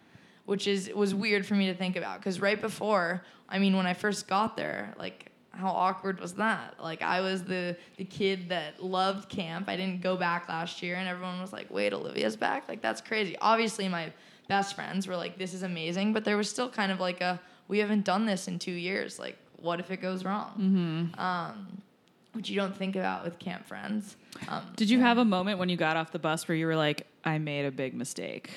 which 0.46 0.66
is 0.66 0.90
was 0.94 1.14
weird 1.14 1.44
for 1.44 1.54
me 1.54 1.66
to 1.66 1.74
think 1.74 1.96
about 1.96 2.18
because 2.18 2.40
right 2.40 2.60
before, 2.60 3.22
I 3.48 3.58
mean, 3.58 3.76
when 3.76 3.86
I 3.86 3.94
first 3.94 4.28
got 4.28 4.56
there, 4.56 4.94
like 4.98 5.31
how 5.52 5.68
awkward 5.70 6.20
was 6.20 6.34
that? 6.34 6.74
Like 6.80 7.02
I 7.02 7.20
was 7.20 7.44
the 7.44 7.76
the 7.96 8.04
kid 8.04 8.48
that 8.48 8.82
loved 8.82 9.28
camp. 9.28 9.68
I 9.68 9.76
didn't 9.76 10.00
go 10.00 10.16
back 10.16 10.48
last 10.48 10.82
year, 10.82 10.96
and 10.96 11.08
everyone 11.08 11.40
was 11.40 11.52
like, 11.52 11.70
"Wait, 11.70 11.92
Olivia's 11.92 12.36
back? 12.36 12.68
Like 12.68 12.80
that's 12.80 13.00
crazy." 13.00 13.36
Obviously, 13.40 13.88
my 13.88 14.12
best 14.48 14.74
friends 14.74 15.06
were 15.06 15.16
like, 15.16 15.38
"This 15.38 15.54
is 15.54 15.62
amazing," 15.62 16.12
but 16.12 16.24
there 16.24 16.36
was 16.36 16.48
still 16.48 16.68
kind 16.70 16.90
of 16.90 17.00
like 17.00 17.20
a, 17.20 17.40
"We 17.68 17.78
haven't 17.78 18.04
done 18.04 18.26
this 18.26 18.48
in 18.48 18.58
two 18.58 18.72
years. 18.72 19.18
Like, 19.18 19.36
what 19.58 19.80
if 19.80 19.90
it 19.90 19.98
goes 19.98 20.24
wrong?" 20.24 20.52
Mm-hmm. 20.58 21.20
Um, 21.20 21.82
which 22.32 22.48
you 22.48 22.56
don't 22.56 22.74
think 22.74 22.96
about 22.96 23.24
with 23.24 23.38
camp 23.38 23.66
friends. 23.66 24.16
Um, 24.48 24.62
Did 24.76 24.88
you 24.88 25.00
have 25.00 25.18
a 25.18 25.24
moment 25.24 25.58
when 25.58 25.68
you 25.68 25.76
got 25.76 25.96
off 25.96 26.12
the 26.12 26.18
bus 26.18 26.48
where 26.48 26.56
you 26.56 26.66
were 26.66 26.76
like, 26.76 27.06
I 27.24 27.38
made 27.38 27.66
a 27.66 27.70
big 27.70 27.94
mistake? 27.94 28.50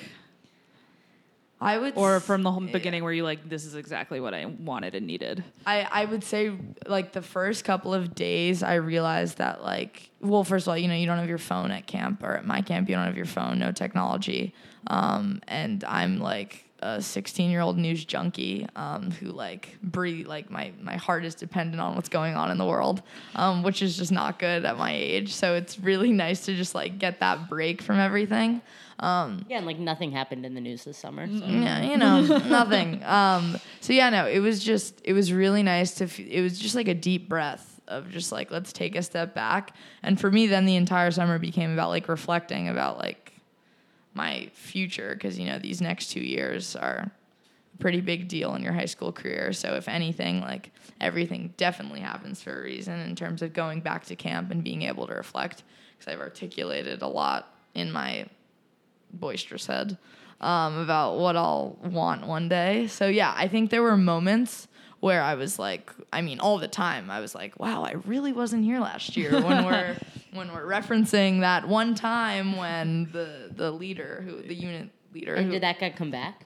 I 1.60 1.78
would, 1.78 1.94
Or 1.96 2.20
from 2.20 2.42
the 2.42 2.52
whole 2.52 2.60
beginning 2.60 3.02
where 3.02 3.14
you 3.14 3.24
like, 3.24 3.48
this 3.48 3.64
is 3.64 3.74
exactly 3.76 4.20
what 4.20 4.34
I 4.34 4.44
wanted 4.44 4.94
and 4.94 5.06
needed? 5.06 5.42
I, 5.64 5.88
I 5.90 6.04
would 6.04 6.22
say 6.22 6.52
like 6.86 7.12
the 7.12 7.22
first 7.22 7.64
couple 7.64 7.94
of 7.94 8.14
days 8.14 8.62
I 8.62 8.74
realized 8.74 9.38
that 9.38 9.62
like 9.62 10.10
well 10.20 10.44
first 10.44 10.66
of 10.66 10.72
all 10.72 10.78
you 10.78 10.88
know 10.88 10.94
you 10.94 11.06
don't 11.06 11.18
have 11.18 11.28
your 11.28 11.38
phone 11.38 11.70
at 11.70 11.86
camp 11.86 12.22
or 12.22 12.34
at 12.36 12.46
my 12.46 12.60
camp 12.60 12.88
you 12.88 12.94
don't 12.94 13.06
have 13.06 13.16
your 13.16 13.26
phone 13.26 13.58
no 13.58 13.72
technology 13.72 14.54
um, 14.88 15.40
and 15.48 15.82
I'm 15.84 16.18
like 16.18 16.65
a 16.80 17.00
16 17.00 17.50
year 17.50 17.60
old 17.60 17.78
news 17.78 18.04
junkie 18.04 18.66
um, 18.76 19.10
who 19.10 19.26
like 19.26 19.78
breathe 19.82 20.26
like 20.26 20.50
my 20.50 20.72
my 20.80 20.96
heart 20.96 21.24
is 21.24 21.34
dependent 21.34 21.80
on 21.80 21.94
what's 21.94 22.08
going 22.08 22.34
on 22.34 22.50
in 22.50 22.58
the 22.58 22.66
world, 22.66 23.02
um, 23.34 23.62
which 23.62 23.82
is 23.82 23.96
just 23.96 24.12
not 24.12 24.38
good 24.38 24.64
at 24.64 24.76
my 24.76 24.92
age. 24.92 25.34
So 25.34 25.54
it's 25.54 25.78
really 25.78 26.12
nice 26.12 26.44
to 26.46 26.54
just 26.54 26.74
like 26.74 26.98
get 26.98 27.20
that 27.20 27.48
break 27.48 27.82
from 27.82 27.98
everything. 27.98 28.60
Yeah, 29.48 29.58
and 29.58 29.66
like 29.66 29.78
nothing 29.78 30.12
happened 30.12 30.46
in 30.46 30.54
the 30.54 30.60
news 30.60 30.84
this 30.84 30.96
summer. 30.96 31.26
So. 31.26 31.44
Yeah, 31.44 31.82
you 31.82 31.96
know, 31.96 32.20
nothing. 32.48 33.02
Um, 33.04 33.58
so 33.80 33.92
yeah, 33.92 34.10
no, 34.10 34.26
it 34.26 34.40
was 34.40 34.62
just 34.62 35.00
it 35.04 35.12
was 35.12 35.32
really 35.32 35.62
nice 35.62 35.94
to. 35.96 36.04
F- 36.04 36.20
it 36.20 36.42
was 36.42 36.58
just 36.58 36.74
like 36.74 36.88
a 36.88 36.94
deep 36.94 37.28
breath 37.28 37.80
of 37.88 38.10
just 38.10 38.32
like 38.32 38.50
let's 38.50 38.72
take 38.72 38.96
a 38.96 39.02
step 39.02 39.34
back. 39.34 39.74
And 40.02 40.20
for 40.20 40.30
me, 40.30 40.46
then 40.46 40.66
the 40.66 40.76
entire 40.76 41.10
summer 41.10 41.38
became 41.38 41.72
about 41.72 41.90
like 41.90 42.08
reflecting 42.08 42.68
about 42.68 42.98
like 42.98 43.25
my 44.16 44.50
future 44.54 45.14
because 45.14 45.38
you 45.38 45.46
know 45.46 45.58
these 45.58 45.80
next 45.80 46.10
two 46.10 46.20
years 46.20 46.74
are 46.74 47.10
a 47.74 47.78
pretty 47.78 48.00
big 48.00 48.26
deal 48.26 48.54
in 48.54 48.62
your 48.62 48.72
high 48.72 48.86
school 48.86 49.12
career. 49.12 49.52
So 49.52 49.74
if 49.74 49.88
anything, 49.88 50.40
like 50.40 50.72
everything 51.00 51.54
definitely 51.56 52.00
happens 52.00 52.42
for 52.42 52.58
a 52.58 52.62
reason 52.62 52.98
in 53.00 53.14
terms 53.14 53.42
of 53.42 53.52
going 53.52 53.80
back 53.80 54.06
to 54.06 54.16
camp 54.16 54.50
and 54.50 54.64
being 54.64 54.82
able 54.82 55.06
to 55.06 55.14
reflect 55.14 55.62
because 55.96 56.12
I've 56.12 56.20
articulated 56.20 57.02
a 57.02 57.08
lot 57.08 57.54
in 57.74 57.92
my 57.92 58.26
boisterous 59.12 59.66
head 59.66 59.98
um, 60.40 60.78
about 60.78 61.18
what 61.18 61.36
I'll 61.36 61.78
want 61.82 62.26
one 62.26 62.48
day. 62.48 62.86
So 62.86 63.06
yeah, 63.06 63.34
I 63.36 63.48
think 63.48 63.70
there 63.70 63.82
were 63.82 63.96
moments 63.96 64.68
where 65.06 65.22
I 65.22 65.36
was 65.36 65.56
like, 65.58 65.90
I 66.12 66.20
mean, 66.20 66.40
all 66.40 66.58
the 66.58 66.66
time, 66.68 67.10
I 67.10 67.20
was 67.20 67.32
like, 67.32 67.58
wow, 67.60 67.84
I 67.84 67.92
really 68.06 68.32
wasn't 68.32 68.64
here 68.64 68.80
last 68.80 69.16
year 69.16 69.30
when 69.40 69.64
we're 69.64 69.96
when 70.32 70.52
we're 70.52 70.66
referencing 70.66 71.40
that 71.40 71.66
one 71.68 71.94
time 71.94 72.56
when 72.56 73.08
the 73.12 73.50
the 73.54 73.70
leader 73.70 74.22
who 74.26 74.42
the 74.42 74.54
unit 74.54 74.90
leader 75.14 75.34
And 75.34 75.46
who 75.46 75.52
did 75.52 75.62
that 75.62 75.78
guy 75.78 75.90
come 75.90 76.10
back? 76.10 76.44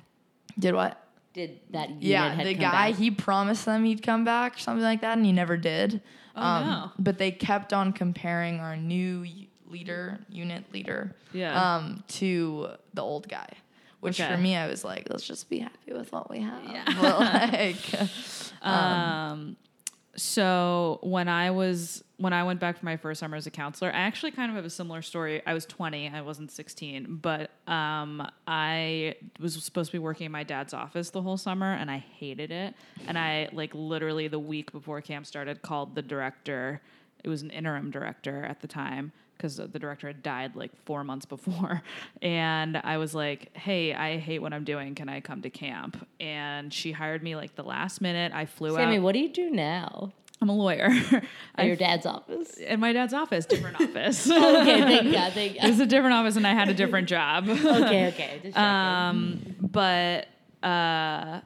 did 0.58 0.74
what? 0.74 1.02
Did 1.32 1.60
that 1.70 1.88
unit 1.88 2.02
Yeah, 2.02 2.44
the 2.44 2.54
guy 2.54 2.90
back? 2.90 2.96
he 3.00 3.10
promised 3.10 3.64
them 3.64 3.84
he'd 3.84 4.02
come 4.02 4.24
back, 4.24 4.58
something 4.58 4.82
like 4.84 5.00
that, 5.00 5.16
and 5.16 5.24
he 5.24 5.32
never 5.32 5.56
did. 5.56 6.02
Oh, 6.36 6.42
um, 6.42 6.66
no. 6.66 6.90
But 6.98 7.16
they 7.18 7.30
kept 7.30 7.72
on 7.72 7.92
comparing 7.92 8.60
our 8.60 8.76
new 8.76 9.24
leader, 9.66 10.18
unit 10.28 10.64
leader, 10.72 11.14
Yeah. 11.32 11.54
um, 11.76 12.02
to 12.18 12.68
the 12.94 13.02
old 13.02 13.26
guy. 13.28 13.48
Which 14.00 14.20
Okay. 14.20 14.30
for 14.34 14.38
me, 14.40 14.56
I 14.56 14.66
was 14.66 14.82
like, 14.84 15.08
let's 15.10 15.26
just 15.26 15.48
be 15.50 15.58
happy 15.58 15.92
with 15.92 16.10
what 16.12 16.30
we 16.30 16.40
have. 16.40 16.62
But 17.00 17.20
like, 17.20 17.76
Um, 18.62 19.56
so 20.16 20.98
when 21.02 21.28
I 21.28 21.50
was 21.50 22.04
when 22.18 22.34
I 22.34 22.42
went 22.44 22.60
back 22.60 22.76
for 22.76 22.84
my 22.84 22.98
first 22.98 23.20
summer 23.20 23.36
as 23.38 23.46
a 23.46 23.50
counselor, 23.50 23.90
I 23.90 24.00
actually 24.00 24.32
kind 24.32 24.50
of 24.50 24.56
have 24.56 24.66
a 24.66 24.70
similar 24.70 25.00
story. 25.00 25.40
I 25.46 25.54
was 25.54 25.64
20, 25.64 26.10
I 26.10 26.20
wasn't 26.20 26.50
16, 26.50 27.20
but 27.22 27.50
um, 27.66 28.26
I 28.46 29.14
was 29.38 29.54
supposed 29.64 29.90
to 29.90 29.94
be 29.94 29.98
working 30.00 30.26
in 30.26 30.32
my 30.32 30.42
dad's 30.42 30.74
office 30.74 31.08
the 31.08 31.22
whole 31.22 31.38
summer, 31.38 31.72
and 31.72 31.90
I 31.90 31.96
hated 31.98 32.50
it. 32.50 32.74
And 33.06 33.18
I 33.18 33.48
like 33.52 33.74
literally 33.74 34.28
the 34.28 34.38
week 34.38 34.70
before 34.72 35.00
camp 35.00 35.24
started 35.24 35.62
called 35.62 35.94
the 35.94 36.02
director. 36.02 36.82
It 37.24 37.28
was 37.28 37.42
an 37.42 37.50
interim 37.50 37.90
director 37.90 38.44
at 38.44 38.60
the 38.60 38.68
time 38.68 39.12
because 39.36 39.56
the 39.56 39.78
director 39.78 40.06
had 40.06 40.22
died 40.22 40.54
like 40.54 40.70
four 40.84 41.02
months 41.02 41.24
before. 41.26 41.82
And 42.22 42.76
I 42.76 42.98
was 42.98 43.14
like, 43.14 43.56
hey, 43.56 43.94
I 43.94 44.18
hate 44.18 44.40
what 44.40 44.52
I'm 44.52 44.64
doing. 44.64 44.94
Can 44.94 45.08
I 45.08 45.20
come 45.20 45.40
to 45.42 45.48
camp? 45.50 46.06
And 46.20 46.72
she 46.72 46.92
hired 46.92 47.22
me 47.22 47.34
like 47.34 47.54
the 47.54 47.62
last 47.62 48.02
minute. 48.02 48.32
I 48.34 48.44
flew 48.44 48.74
Sammy, 48.74 48.98
out. 48.98 49.02
what 49.02 49.12
do 49.12 49.20
you 49.20 49.30
do 49.30 49.48
now 49.50 50.12
I'm 50.42 50.48
a 50.48 50.54
lawyer. 50.54 50.90
at 51.54 51.66
your 51.66 51.76
dad's 51.76 52.06
office? 52.06 52.56
in 52.56 52.80
my 52.80 52.92
dad's 52.92 53.12
office, 53.12 53.46
different 53.46 53.76
office. 53.80 54.30
okay, 54.30 54.80
thank 54.82 55.12
God, 55.12 55.32
thank 55.32 55.56
it 55.56 55.68
was 55.68 55.80
a 55.80 55.86
different 55.86 56.14
office, 56.14 56.36
and 56.36 56.46
I 56.46 56.54
had 56.54 56.68
a 56.68 56.74
different 56.74 57.08
job. 57.08 57.48
Okay, 57.48 58.08
okay. 58.08 58.52
Um, 58.54 59.56
but 59.60 60.28
uh, 60.62 61.40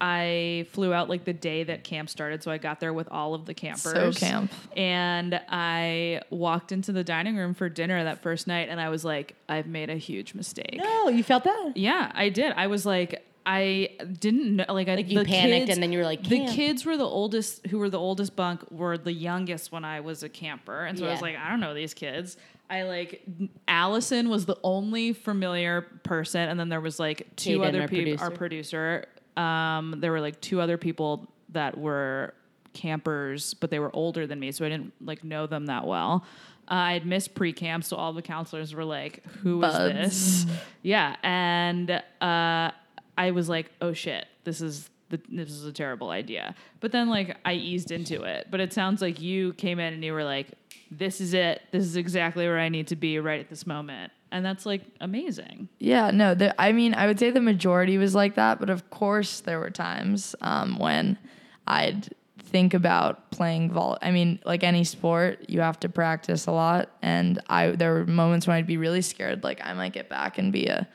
I 0.00 0.66
flew 0.72 0.92
out 0.92 1.08
like 1.08 1.24
the 1.24 1.32
day 1.32 1.64
that 1.64 1.82
camp 1.84 2.10
started, 2.10 2.42
so 2.42 2.50
I 2.50 2.58
got 2.58 2.80
there 2.80 2.92
with 2.92 3.08
all 3.10 3.32
of 3.34 3.46
the 3.46 3.54
campers. 3.54 3.92
So 3.92 4.12
camp. 4.12 4.52
And 4.76 5.40
I 5.48 6.20
walked 6.30 6.70
into 6.72 6.92
the 6.92 7.02
dining 7.02 7.36
room 7.36 7.54
for 7.54 7.68
dinner 7.68 8.04
that 8.04 8.22
first 8.22 8.46
night, 8.46 8.68
and 8.68 8.78
I 8.80 8.90
was 8.90 9.04
like, 9.04 9.34
I've 9.48 9.66
made 9.66 9.88
a 9.88 9.96
huge 9.96 10.34
mistake. 10.34 10.76
no, 10.76 11.08
you 11.08 11.22
felt 11.24 11.44
that? 11.44 11.72
Yeah, 11.76 12.12
I 12.14 12.28
did. 12.28 12.52
I 12.56 12.66
was 12.66 12.84
like, 12.84 13.24
I 13.46 13.90
didn't 14.20 14.56
know. 14.56 14.64
Like, 14.68 14.88
I, 14.88 14.96
Like 14.96 15.08
you 15.08 15.20
the 15.20 15.24
panicked 15.24 15.66
kids- 15.66 15.70
and 15.76 15.82
then 15.82 15.92
you 15.92 15.98
were 16.00 16.04
like, 16.04 16.24
the 16.24 16.46
kids 16.46 16.84
were 16.84 16.96
the 16.96 17.04
oldest, 17.04 17.66
who 17.68 17.78
were 17.78 17.88
the 17.88 17.98
oldest 17.98 18.36
bunk, 18.36 18.70
were 18.70 18.98
the 18.98 19.12
youngest 19.12 19.72
when 19.72 19.84
I 19.84 20.00
was 20.00 20.22
a 20.22 20.28
camper, 20.28 20.84
and 20.84 20.98
so 20.98 21.06
I 21.06 21.10
was 21.12 21.22
like, 21.22 21.36
I 21.36 21.48
don't 21.48 21.60
know 21.60 21.72
these 21.72 21.94
kids. 21.94 22.36
I 22.68 22.82
like 22.82 23.22
Allison 23.68 24.28
was 24.28 24.44
the 24.46 24.58
only 24.64 25.12
familiar 25.12 25.82
person, 26.02 26.48
and 26.48 26.58
then 26.58 26.68
there 26.68 26.80
was 26.80 26.98
like 26.98 27.28
two 27.36 27.62
other 27.64 27.82
our 27.82 27.88
people. 27.88 28.22
Our 28.24 28.30
producer. 28.32 29.04
Um, 29.36 29.96
there 29.98 30.12
were 30.12 30.20
like 30.20 30.40
two 30.40 30.60
other 30.60 30.78
people 30.78 31.26
that 31.50 31.76
were 31.78 32.34
campers, 32.72 33.54
but 33.54 33.70
they 33.70 33.78
were 33.78 33.90
older 33.94 34.26
than 34.26 34.38
me, 34.38 34.52
so 34.52 34.64
I 34.64 34.68
didn't 34.68 34.92
like 35.00 35.24
know 35.24 35.46
them 35.46 35.66
that 35.66 35.86
well. 35.86 36.24
Uh, 36.68 36.74
I 36.74 36.92
had 36.94 37.06
missed 37.06 37.34
pre-camp, 37.34 37.84
so 37.84 37.96
all 37.96 38.12
the 38.12 38.22
counselors 38.22 38.74
were 38.74 38.84
like, 38.84 39.24
"Who 39.42 39.62
is 39.62 39.72
Buds. 39.72 40.44
this?" 40.44 40.46
Yeah, 40.82 41.16
and 41.22 41.90
uh, 41.90 42.70
I 43.18 43.30
was 43.30 43.48
like, 43.48 43.70
"Oh 43.80 43.92
shit, 43.92 44.26
this 44.44 44.60
is 44.60 44.90
the, 45.10 45.20
this 45.28 45.50
is 45.50 45.64
a 45.64 45.72
terrible 45.72 46.10
idea." 46.10 46.54
But 46.80 46.92
then 46.92 47.08
like 47.08 47.36
I 47.44 47.52
eased 47.54 47.90
into 47.92 48.22
it. 48.24 48.48
But 48.50 48.60
it 48.60 48.72
sounds 48.72 49.00
like 49.00 49.20
you 49.20 49.52
came 49.54 49.78
in 49.78 49.94
and 49.94 50.04
you 50.04 50.12
were 50.12 50.24
like, 50.24 50.48
"This 50.90 51.20
is 51.20 51.34
it. 51.34 51.62
This 51.70 51.84
is 51.84 51.96
exactly 51.96 52.46
where 52.46 52.58
I 52.58 52.68
need 52.68 52.88
to 52.88 52.96
be 52.96 53.18
right 53.20 53.40
at 53.40 53.48
this 53.48 53.66
moment," 53.66 54.12
and 54.30 54.44
that's 54.44 54.66
like 54.66 54.82
amazing. 55.00 55.68
Yeah, 55.78 56.10
no, 56.10 56.34
the, 56.34 56.60
I 56.60 56.72
mean, 56.72 56.94
I 56.94 57.06
would 57.06 57.18
say 57.18 57.30
the 57.30 57.40
majority 57.40 57.98
was 57.98 58.14
like 58.14 58.34
that, 58.34 58.58
but 58.58 58.70
of 58.70 58.90
course 58.90 59.40
there 59.40 59.58
were 59.58 59.70
times 59.70 60.34
um, 60.40 60.78
when 60.78 61.18
I'd 61.66 62.08
think 62.38 62.74
about 62.74 63.30
playing 63.30 63.70
vol. 63.70 63.98
I 64.02 64.10
mean, 64.10 64.40
like 64.44 64.62
any 64.62 64.84
sport, 64.84 65.48
you 65.48 65.60
have 65.60 65.80
to 65.80 65.88
practice 65.88 66.46
a 66.46 66.52
lot, 66.52 66.90
and 67.02 67.40
I 67.48 67.70
there 67.70 67.94
were 67.94 68.06
moments 68.06 68.46
when 68.46 68.56
I'd 68.56 68.66
be 68.66 68.76
really 68.76 69.02
scared, 69.02 69.44
like 69.44 69.60
I 69.62 69.72
might 69.74 69.92
get 69.92 70.08
back 70.08 70.38
and 70.38 70.52
be 70.52 70.66
a 70.66 70.88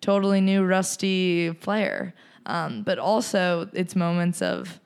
totally 0.00 0.40
new 0.40 0.64
rusty 0.64 1.52
player. 1.54 2.14
Um, 2.46 2.82
but 2.82 2.98
also, 2.98 3.68
it's 3.72 3.94
moments 3.94 4.42
of, 4.42 4.80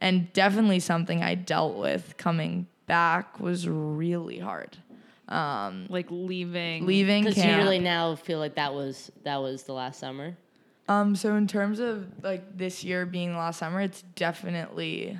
and 0.00 0.30
definitely 0.32 0.80
something 0.80 1.22
I 1.22 1.34
dealt 1.34 1.76
with 1.76 2.16
coming 2.18 2.66
back 2.86 3.40
was 3.40 3.66
really 3.68 4.38
hard. 4.38 4.76
Like 5.88 6.06
leaving, 6.10 6.86
Leaving 6.86 7.24
Because 7.24 7.44
you 7.44 7.56
really 7.56 7.78
now 7.78 8.14
feel 8.14 8.38
like 8.38 8.54
that 8.54 8.74
was 8.74 9.10
that 9.24 9.42
was 9.42 9.64
the 9.64 9.72
last 9.72 10.00
summer. 10.00 10.36
Um, 10.88 11.14
so 11.14 11.34
in 11.36 11.46
terms 11.46 11.80
of 11.80 12.06
like 12.22 12.56
this 12.56 12.82
year 12.82 13.04
being 13.04 13.32
the 13.32 13.38
last 13.38 13.58
summer, 13.58 13.80
it's 13.80 14.02
definitely 14.14 15.18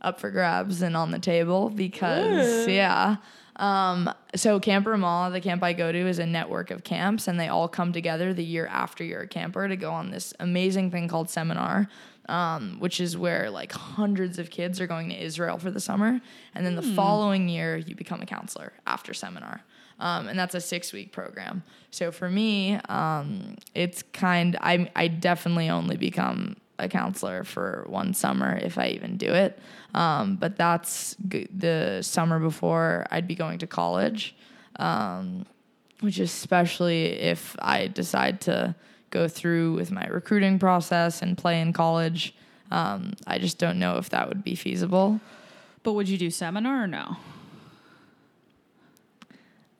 up 0.00 0.20
for 0.20 0.30
grabs 0.30 0.82
and 0.82 0.96
on 0.96 1.10
the 1.10 1.18
table 1.18 1.70
because 1.70 2.66
yeah. 2.66 3.16
Um, 3.56 4.12
so 4.36 4.60
Camp 4.60 4.86
Ramah, 4.86 5.30
the 5.32 5.40
camp 5.40 5.64
I 5.64 5.72
go 5.72 5.90
to, 5.90 5.98
is 5.98 6.20
a 6.20 6.26
network 6.26 6.70
of 6.70 6.84
camps, 6.84 7.26
and 7.26 7.40
they 7.40 7.48
all 7.48 7.66
come 7.68 7.92
together 7.92 8.32
the 8.32 8.44
year 8.44 8.66
after 8.68 9.02
you're 9.02 9.22
a 9.22 9.28
camper 9.28 9.66
to 9.66 9.76
go 9.76 9.92
on 9.92 10.10
this 10.10 10.32
amazing 10.38 10.92
thing 10.92 11.08
called 11.08 11.28
seminar, 11.28 11.88
um, 12.28 12.76
which 12.78 13.00
is 13.00 13.16
where 13.16 13.50
like 13.50 13.72
hundreds 13.72 14.38
of 14.38 14.50
kids 14.50 14.80
are 14.80 14.86
going 14.86 15.08
to 15.08 15.20
Israel 15.20 15.58
for 15.58 15.70
the 15.70 15.80
summer, 15.80 16.20
and 16.54 16.66
then 16.66 16.76
the 16.76 16.82
following 16.94 17.48
year 17.48 17.76
you 17.76 17.94
become 17.94 18.20
a 18.22 18.26
counselor 18.26 18.72
after 18.86 19.14
seminar. 19.14 19.62
Um, 20.00 20.28
and 20.28 20.38
that's 20.38 20.54
a 20.54 20.60
six 20.60 20.92
week 20.92 21.10
program. 21.10 21.64
So 21.90 22.12
for 22.12 22.30
me, 22.30 22.74
um, 22.88 23.56
it's 23.74 24.02
kind. 24.12 24.56
I 24.60 24.90
I 24.94 25.08
definitely 25.08 25.70
only 25.70 25.96
become 25.96 26.56
a 26.78 26.88
counselor 26.88 27.44
for 27.44 27.84
one 27.88 28.14
summer 28.14 28.56
if 28.62 28.78
I 28.78 28.88
even 28.88 29.16
do 29.16 29.32
it. 29.32 29.58
Um, 29.94 30.36
but 30.36 30.56
that's 30.56 31.16
g- 31.28 31.48
the 31.52 32.00
summer 32.02 32.38
before 32.38 33.06
I'd 33.10 33.26
be 33.26 33.34
going 33.34 33.58
to 33.58 33.66
college, 33.66 34.36
um, 34.76 35.44
which 36.00 36.20
especially 36.20 37.06
if 37.06 37.56
I 37.60 37.88
decide 37.88 38.40
to 38.42 38.76
go 39.10 39.28
through 39.28 39.74
with 39.74 39.90
my 39.90 40.06
recruiting 40.06 40.58
process 40.58 41.22
and 41.22 41.36
play 41.38 41.60
in 41.60 41.72
college. 41.72 42.34
Um, 42.70 43.14
I 43.26 43.38
just 43.38 43.58
don't 43.58 43.78
know 43.78 43.96
if 43.98 44.10
that 44.10 44.28
would 44.28 44.44
be 44.44 44.54
feasible. 44.54 45.20
But 45.82 45.94
would 45.94 46.08
you 46.08 46.18
do 46.18 46.30
seminar 46.30 46.84
or 46.84 46.86
no? 46.86 47.16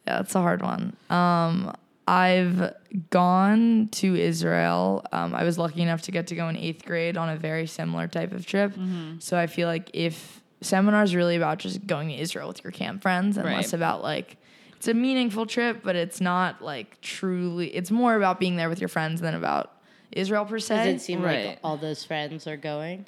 Yeah, 0.06 0.20
it's 0.20 0.34
a 0.34 0.40
hard 0.40 0.62
one. 0.62 0.96
Um, 1.10 1.74
I've 2.06 2.72
gone 3.10 3.88
to 3.92 4.16
Israel. 4.16 5.04
Um, 5.12 5.34
I 5.34 5.44
was 5.44 5.58
lucky 5.58 5.82
enough 5.82 6.02
to 6.02 6.10
get 6.10 6.28
to 6.28 6.34
go 6.34 6.48
in 6.48 6.56
eighth 6.56 6.84
grade 6.86 7.18
on 7.18 7.28
a 7.28 7.36
very 7.36 7.66
similar 7.66 8.08
type 8.08 8.32
of 8.32 8.46
trip. 8.46 8.72
So 9.18 9.36
I 9.38 9.46
feel 9.46 9.68
like 9.68 9.90
if 9.92 10.40
seminar 10.62 11.02
is 11.02 11.14
really 11.14 11.36
about 11.36 11.58
just 11.58 11.86
going 11.86 12.08
to 12.08 12.14
Israel 12.18 12.48
with 12.48 12.64
your 12.64 12.70
camp 12.72 13.02
friends 13.02 13.36
and 13.36 13.44
Right. 13.44 13.56
less 13.56 13.74
about 13.74 14.02
like 14.02 14.38
it's 14.78 14.86
a 14.88 14.94
meaningful 14.94 15.44
trip, 15.44 15.80
but 15.82 15.96
it's 15.96 16.20
not 16.20 16.62
like 16.62 17.00
truly. 17.00 17.68
It's 17.74 17.90
more 17.90 18.14
about 18.14 18.38
being 18.40 18.54
there 18.56 18.68
with 18.68 18.80
your 18.80 18.88
friends 18.88 19.20
than 19.20 19.34
about 19.34 19.72
Israel 20.12 20.44
per 20.44 20.58
se. 20.60 20.76
Does 20.76 20.86
it 21.02 21.04
seem 21.04 21.20
Right. 21.22 21.46
like 21.48 21.58
all 21.64 21.76
those 21.76 22.04
friends 22.04 22.46
are 22.46 22.56
going? 22.56 23.04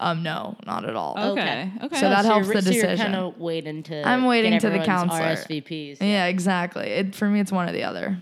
um, 0.00 0.22
no, 0.22 0.56
not 0.66 0.84
at 0.84 0.96
all. 0.96 1.16
Okay. 1.18 1.70
Okay. 1.82 1.96
So 2.00 2.10
that 2.10 2.24
helps 2.26 2.46
you're, 2.46 2.56
the 2.56 2.62
so 2.62 2.70
you're 2.70 2.82
decision. 2.82 3.12
kind 3.12 3.16
of 3.16 3.38
waiting 3.38 3.82
to. 3.84 4.06
I'm 4.06 4.26
waiting 4.26 4.50
get 4.52 4.60
to 4.62 4.68
the 4.68 4.80
everyone's 4.80 5.10
counselor. 5.12 5.36
RSVPs. 5.60 5.98
Yeah, 6.02 6.26
exactly. 6.26 6.86
It, 6.88 7.14
for 7.14 7.26
me, 7.28 7.40
it's 7.40 7.50
one 7.52 7.68
or 7.68 7.72
the 7.72 7.84
other. 7.84 8.18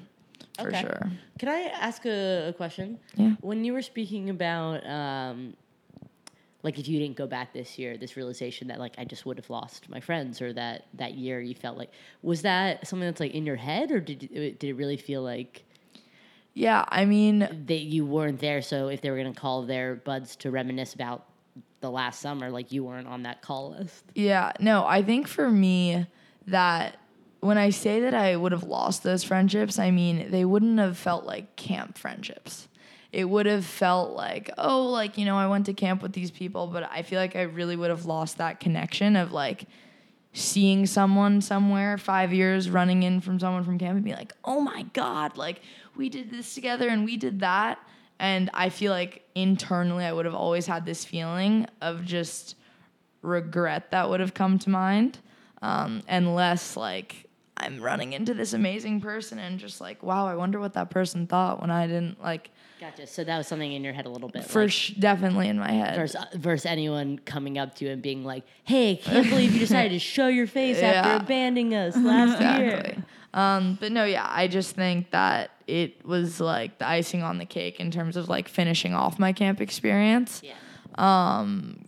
for 0.61 0.69
Okay. 0.69 0.81
sure. 0.83 1.11
Can 1.41 1.49
I 1.49 1.63
ask 1.81 2.05
a, 2.07 2.49
a 2.51 2.53
question? 2.53 3.01
Yeah. 3.17 3.33
When 3.41 3.65
you 3.65 3.73
were 3.73 3.83
speaking 3.83 4.31
about, 4.31 4.87
um, 4.87 5.55
like, 6.63 6.79
if 6.79 6.87
you 6.87 6.99
didn't 6.99 7.17
go 7.17 7.27
back 7.27 7.53
this 7.53 7.79
year, 7.79 7.97
this 7.97 8.17
realization 8.17 8.69
that 8.69 8.79
like 8.79 8.95
I 8.99 9.05
just 9.05 9.27
would 9.27 9.37
have 9.37 9.51
lost 9.51 9.89
my 9.89 10.01
friends, 10.01 10.41
or 10.41 10.53
that 10.53 10.87
that 10.95 11.15
year 11.15 11.41
you 11.41 11.55
felt 11.55 11.77
like 11.77 11.91
was 12.23 12.43
that 12.43 12.87
something 12.87 13.07
that's 13.09 13.21
like 13.21 13.33
in 13.35 13.45
your 13.47 13.57
head, 13.57 13.91
or 13.91 14.01
did 14.01 14.23
it, 14.25 14.59
did 14.59 14.71
it 14.71 14.75
really 14.75 14.97
feel 14.97 15.23
like 15.23 15.65
Yeah, 16.55 16.85
I 16.89 17.05
mean, 17.05 17.41
that 17.67 17.81
you 17.81 18.05
weren't 18.07 18.41
there? 18.41 18.63
So 18.63 18.89
if 18.89 19.01
they 19.01 19.11
were 19.11 19.17
gonna 19.17 19.35
call 19.35 19.63
their 19.63 19.95
buds 19.97 20.37
to 20.37 20.51
reminisce 20.51 20.95
about 20.95 21.27
the 21.81 21.91
last 21.91 22.21
summer, 22.21 22.51
like 22.51 22.71
you 22.73 22.85
weren't 22.85 23.09
on 23.09 23.23
that 23.25 23.43
call 23.43 23.71
list. 23.71 24.05
Yeah, 24.15 24.53
no, 24.61 24.87
I 24.87 25.03
think 25.03 25.27
for 25.29 25.51
me 25.51 26.07
that 26.47 26.97
when 27.41 27.59
I 27.59 27.71
say 27.71 28.01
that 28.01 28.15
I 28.15 28.37
would 28.37 28.53
have 28.53 28.63
lost 28.63 29.03
those 29.03 29.25
friendships, 29.25 29.79
I 29.79 29.91
mean 29.91 30.31
they 30.31 30.45
wouldn't 30.45 30.79
have 30.79 30.97
felt 30.97 31.25
like 31.25 31.57
camp 31.57 31.99
friendships. 31.99 32.69
It 33.13 33.27
would 33.27 33.45
have 33.47 33.67
felt 33.67 34.17
like, 34.17 34.51
oh, 34.57 34.87
like, 34.87 35.19
you 35.19 35.27
know, 35.27 35.37
I 35.37 35.47
went 35.47 35.67
to 35.67 35.75
camp 35.75 36.03
with 36.03 36.13
these 36.13 36.31
people, 36.31 36.67
but 36.67 36.91
I 36.91 37.03
feel 37.03 37.21
like 37.21 37.37
I 37.37 37.43
really 37.43 37.77
would 37.77 37.91
have 37.91 38.07
lost 38.07 38.39
that 38.39 38.59
connection 38.59 39.17
of 39.17 39.33
like 39.33 39.67
seeing 40.33 40.87
someone 40.87 41.43
somewhere 41.43 41.99
five 41.99 42.33
years 42.33 42.71
running 42.71 43.03
in 43.03 43.21
from 43.21 43.39
someone 43.39 43.65
from 43.65 43.79
camp 43.79 43.97
and 43.97 44.05
be 44.05 44.15
like, 44.15 44.33
oh 44.45 44.61
my 44.61 44.85
God, 44.95 45.37
like 45.37 45.61
we 45.95 46.09
did 46.09 46.31
this 46.31 46.55
together 46.55 46.89
and 46.89 47.05
we 47.05 47.19
did 47.19 47.41
that. 47.41 47.79
And 48.19 48.49
I 48.55 48.71
feel 48.71 48.93
like 48.93 49.25
internally 49.35 50.05
I 50.05 50.13
would 50.13 50.25
have 50.25 50.35
always 50.35 50.67
had 50.67 50.87
this 50.87 51.05
feeling 51.05 51.67
of 51.83 52.05
just 52.05 52.57
regret 53.21 53.91
that 53.91 54.09
would 54.09 54.21
have 54.21 54.33
come 54.33 54.59
to 54.61 54.71
mind. 54.71 55.19
Um, 55.61 56.03
and 56.09 56.35
less 56.35 56.77
like 56.77 57.27
I'm 57.57 57.81
running 57.81 58.15
into 58.15 58.33
this 58.33 58.55
amazing 58.55 59.01
person 59.01 59.39
and 59.39 59.59
just 59.59 59.81
like, 59.81 60.03
wow, 60.03 60.27
I 60.27 60.35
wonder 60.35 60.59
what 60.59 60.73
that 60.75 60.91
person 60.91 61.27
thought 61.27 61.61
when 61.61 61.71
I 61.71 61.87
didn't 61.87 62.23
like 62.23 62.51
Gotcha. 62.83 63.07
So 63.07 63.23
that 63.23 63.39
was 63.39 63.47
something 63.47 63.73
in 63.73 63.85
your 63.85 63.93
head 63.93 64.07
a 64.07 64.09
little 64.09 64.29
bit. 64.29 64.45
for 64.45 64.63
like, 64.63 64.73
sh- 64.73 64.91
definitely 64.99 65.47
in 65.49 65.57
my 65.59 65.71
head. 65.71 65.95
versus, 65.95 66.21
versus 66.35 66.67
anyone 66.67 67.19
coming 67.21 67.57
up 67.57 67.77
to 67.77 67.85
you 67.85 67.93
and 67.93 68.03
being 68.03 68.25
like, 68.25 68.43
"Hey, 68.65 68.97
can't 68.97 69.29
believe 69.31 69.53
you 69.53 69.61
decided 69.61 69.93
to 69.93 70.01
show 70.01 70.27
your 70.27 70.49
face 70.49 70.79
Yeah. 70.81 70.89
after 70.93 71.25
abandoning 71.25 71.75
us 71.77 71.97
last 72.13 72.41
year." 72.59 72.97
Um, 73.35 73.79
but 73.81 73.93
no, 73.93 74.05
yeah, 74.05 74.27
I 74.29 74.49
just 74.49 74.75
think 74.75 75.13
that 75.13 75.53
it 75.69 76.05
was 76.05 76.41
like 76.41 76.79
the 76.79 76.89
icing 76.89 77.23
on 77.23 77.39
the 77.39 77.47
cake 77.47 77.79
in 77.79 77.91
terms 77.93 78.17
of 78.17 78.29
like 78.29 78.49
finishing 78.49 78.95
off 78.95 79.17
my 79.19 79.33
camp 79.33 79.61
experience. 79.61 80.41
Yeah. 80.45 80.55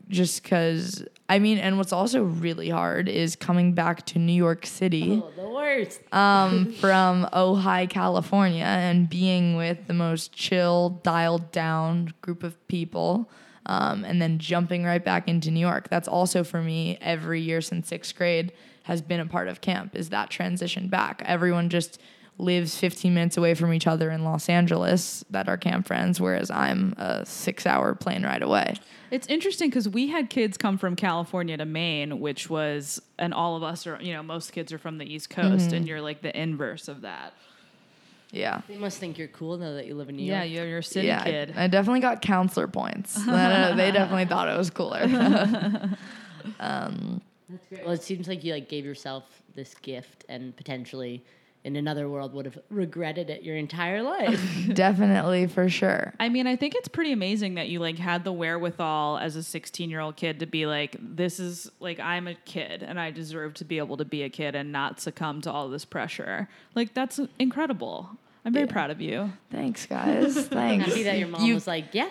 Just 0.08 0.42
because, 0.42 1.04
I 1.28 1.38
mean, 1.38 1.58
and 1.58 1.78
what's 1.78 1.92
also 1.92 2.22
really 2.22 2.68
hard 2.68 3.08
is 3.08 3.36
coming 3.36 3.72
back 3.72 4.04
to 4.06 4.18
New 4.18 4.32
York 4.32 4.66
City 4.66 5.22
Oh, 5.24 5.30
the 5.36 5.48
worst. 5.48 6.00
um, 6.12 6.72
from 6.80 7.26
Ojai, 7.32 7.88
California, 7.88 8.64
and 8.64 9.08
being 9.08 9.56
with 9.56 9.86
the 9.86 9.94
most 9.94 10.32
chill, 10.32 11.00
dialed 11.02 11.50
down 11.52 12.12
group 12.20 12.42
of 12.42 12.54
people, 12.68 13.30
um, 13.66 14.04
and 14.04 14.20
then 14.20 14.38
jumping 14.38 14.84
right 14.84 15.02
back 15.04 15.26
into 15.28 15.50
New 15.50 15.60
York. 15.60 15.88
That's 15.88 16.06
also 16.08 16.44
for 16.44 16.60
me 16.62 16.98
every 17.00 17.40
year 17.40 17.60
since 17.60 17.88
sixth 17.88 18.14
grade 18.14 18.52
has 18.84 19.00
been 19.00 19.20
a 19.20 19.26
part 19.26 19.48
of 19.48 19.62
camp. 19.62 19.96
Is 19.96 20.10
that 20.10 20.28
transition 20.28 20.88
back? 20.88 21.22
Everyone 21.24 21.70
just 21.70 21.98
lives 22.38 22.76
15 22.76 23.14
minutes 23.14 23.36
away 23.36 23.54
from 23.54 23.72
each 23.72 23.86
other 23.86 24.10
in 24.10 24.24
Los 24.24 24.48
Angeles 24.48 25.24
that 25.30 25.48
are 25.48 25.56
camp 25.56 25.86
friends, 25.86 26.20
whereas 26.20 26.50
I'm 26.50 26.94
a 26.98 27.24
six-hour 27.24 27.94
plane 27.94 28.24
ride 28.24 28.42
away. 28.42 28.74
It's 29.12 29.28
interesting 29.28 29.70
because 29.70 29.88
we 29.88 30.08
had 30.08 30.28
kids 30.30 30.56
come 30.56 30.76
from 30.76 30.96
California 30.96 31.56
to 31.56 31.64
Maine, 31.64 32.18
which 32.18 32.50
was, 32.50 33.00
and 33.18 33.32
all 33.32 33.54
of 33.56 33.62
us 33.62 33.86
are, 33.86 33.98
you 34.02 34.12
know, 34.12 34.22
most 34.24 34.52
kids 34.52 34.72
are 34.72 34.78
from 34.78 34.98
the 34.98 35.04
East 35.04 35.30
Coast, 35.30 35.66
Mm-hmm. 35.66 35.74
and 35.76 35.86
you're 35.88 36.00
like 36.02 36.22
the 36.22 36.36
inverse 36.36 36.88
of 36.88 37.02
that. 37.02 37.34
Yeah. 38.32 38.62
They 38.66 38.78
must 38.78 38.98
think 38.98 39.16
you're 39.16 39.28
cool 39.28 39.56
now 39.58 39.74
that 39.74 39.86
you 39.86 39.94
live 39.94 40.08
in 40.08 40.16
New 40.16 40.24
Yeah, 40.24 40.42
York. 40.42 40.52
you're, 40.56 40.66
you're 40.66 40.78
a 40.78 40.82
city 40.82 41.06
yeah, 41.06 41.22
kid. 41.22 41.54
I, 41.56 41.68
definitely 41.68 42.00
got 42.00 42.20
counselor 42.20 42.66
points. 42.66 43.14
They 43.24 43.92
definitely 43.92 44.24
thought 44.24 44.48
it 44.48 44.58
was 44.58 44.70
cooler. 44.70 45.06
That's 46.58 47.66
great. 47.68 47.84
Well, 47.84 47.92
it 47.94 48.02
seems 48.02 48.26
like 48.26 48.42
you 48.42 48.52
like 48.54 48.68
gave 48.68 48.84
yourself 48.84 49.24
this 49.54 49.74
gift, 49.74 50.24
and 50.28 50.56
potentially, 50.56 51.22
in 51.64 51.76
another 51.76 52.08
world, 52.10 52.34
would 52.34 52.44
have 52.44 52.58
regretted 52.68 53.30
it 53.30 53.42
your 53.42 53.56
entire 53.56 54.02
life. 54.02 54.38
definitely, 54.74 55.46
for 55.46 55.68
sure. 55.68 56.12
I 56.20 56.28
mean, 56.28 56.46
I 56.46 56.56
think 56.56 56.74
it's 56.74 56.88
pretty 56.88 57.10
amazing 57.12 57.54
that 57.54 57.68
you 57.68 57.80
like 57.80 57.98
had 57.98 58.22
the 58.22 58.32
wherewithal 58.32 59.18
as 59.18 59.34
a 59.34 59.42
16 59.42 59.88
year 59.90 60.00
old 60.00 60.16
kid 60.16 60.40
to 60.40 60.46
be 60.46 60.66
like, 60.66 60.96
this 61.00 61.40
is 61.40 61.70
like, 61.80 61.98
I'm 61.98 62.28
a 62.28 62.34
kid 62.34 62.82
and 62.82 63.00
I 63.00 63.10
deserve 63.10 63.54
to 63.54 63.64
be 63.64 63.78
able 63.78 63.96
to 63.96 64.04
be 64.04 64.22
a 64.22 64.28
kid 64.28 64.54
and 64.54 64.70
not 64.72 65.00
succumb 65.00 65.40
to 65.42 65.50
all 65.50 65.68
this 65.70 65.84
pressure. 65.86 66.48
Like, 66.74 66.92
that's 66.94 67.18
incredible. 67.38 68.10
I'm 68.44 68.52
very 68.52 68.66
proud 68.66 68.90
of 68.90 69.00
you. 69.00 69.32
Thanks, 69.50 69.86
guys. 69.86 70.34
Thanks. 70.48 70.84
Happy 70.86 71.02
that 71.04 71.18
your 71.18 71.28
mom 71.28 71.42
You- 71.44 71.54
was 71.54 71.66
like, 71.66 71.86
"Yeah, 71.92 72.10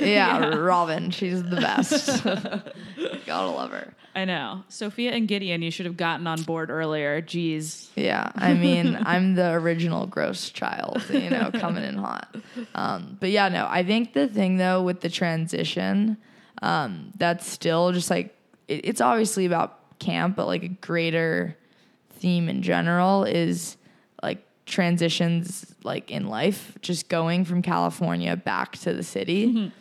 yeah, 0.00 0.46
Robin. 0.56 1.10
She's 1.10 1.42
the 1.42 1.56
best. 1.56 2.24
Gotta 2.24 3.50
love 3.50 3.70
her. 3.70 3.92
I 4.14 4.24
know. 4.24 4.62
Sophia 4.68 5.12
and 5.12 5.26
Gideon, 5.26 5.62
you 5.62 5.70
should 5.70 5.86
have 5.86 5.96
gotten 5.96 6.26
on 6.26 6.42
board 6.42 6.70
earlier. 6.70 7.20
Jeez. 7.20 7.88
Yeah, 7.96 8.30
I 8.36 8.54
mean, 8.54 8.96
I'm 9.06 9.34
the 9.34 9.52
original 9.52 10.06
gross 10.06 10.50
child, 10.50 11.02
you 11.10 11.30
know, 11.30 11.50
coming 11.52 11.82
in 11.82 11.96
hot. 11.96 12.34
Um, 12.74 13.16
but 13.18 13.30
yeah, 13.30 13.48
no, 13.48 13.66
I 13.68 13.82
think 13.82 14.12
the 14.12 14.28
thing 14.28 14.56
though 14.56 14.82
with 14.82 15.00
the 15.00 15.08
transition, 15.08 16.16
um, 16.62 17.10
that's 17.16 17.48
still 17.48 17.90
just 17.92 18.08
like 18.08 18.36
it, 18.68 18.86
it's 18.86 19.00
obviously 19.00 19.46
about 19.46 19.98
camp, 19.98 20.36
but 20.36 20.46
like 20.46 20.62
a 20.62 20.68
greater 20.68 21.56
theme 22.10 22.48
in 22.48 22.62
general 22.62 23.24
is 23.24 23.76
like 24.22 24.46
transitions 24.64 25.74
like 25.82 26.10
in 26.10 26.28
life, 26.28 26.78
just 26.82 27.08
going 27.08 27.44
from 27.44 27.62
California 27.62 28.36
back 28.36 28.76
to 28.78 28.92
the 28.92 29.02
city. 29.02 29.72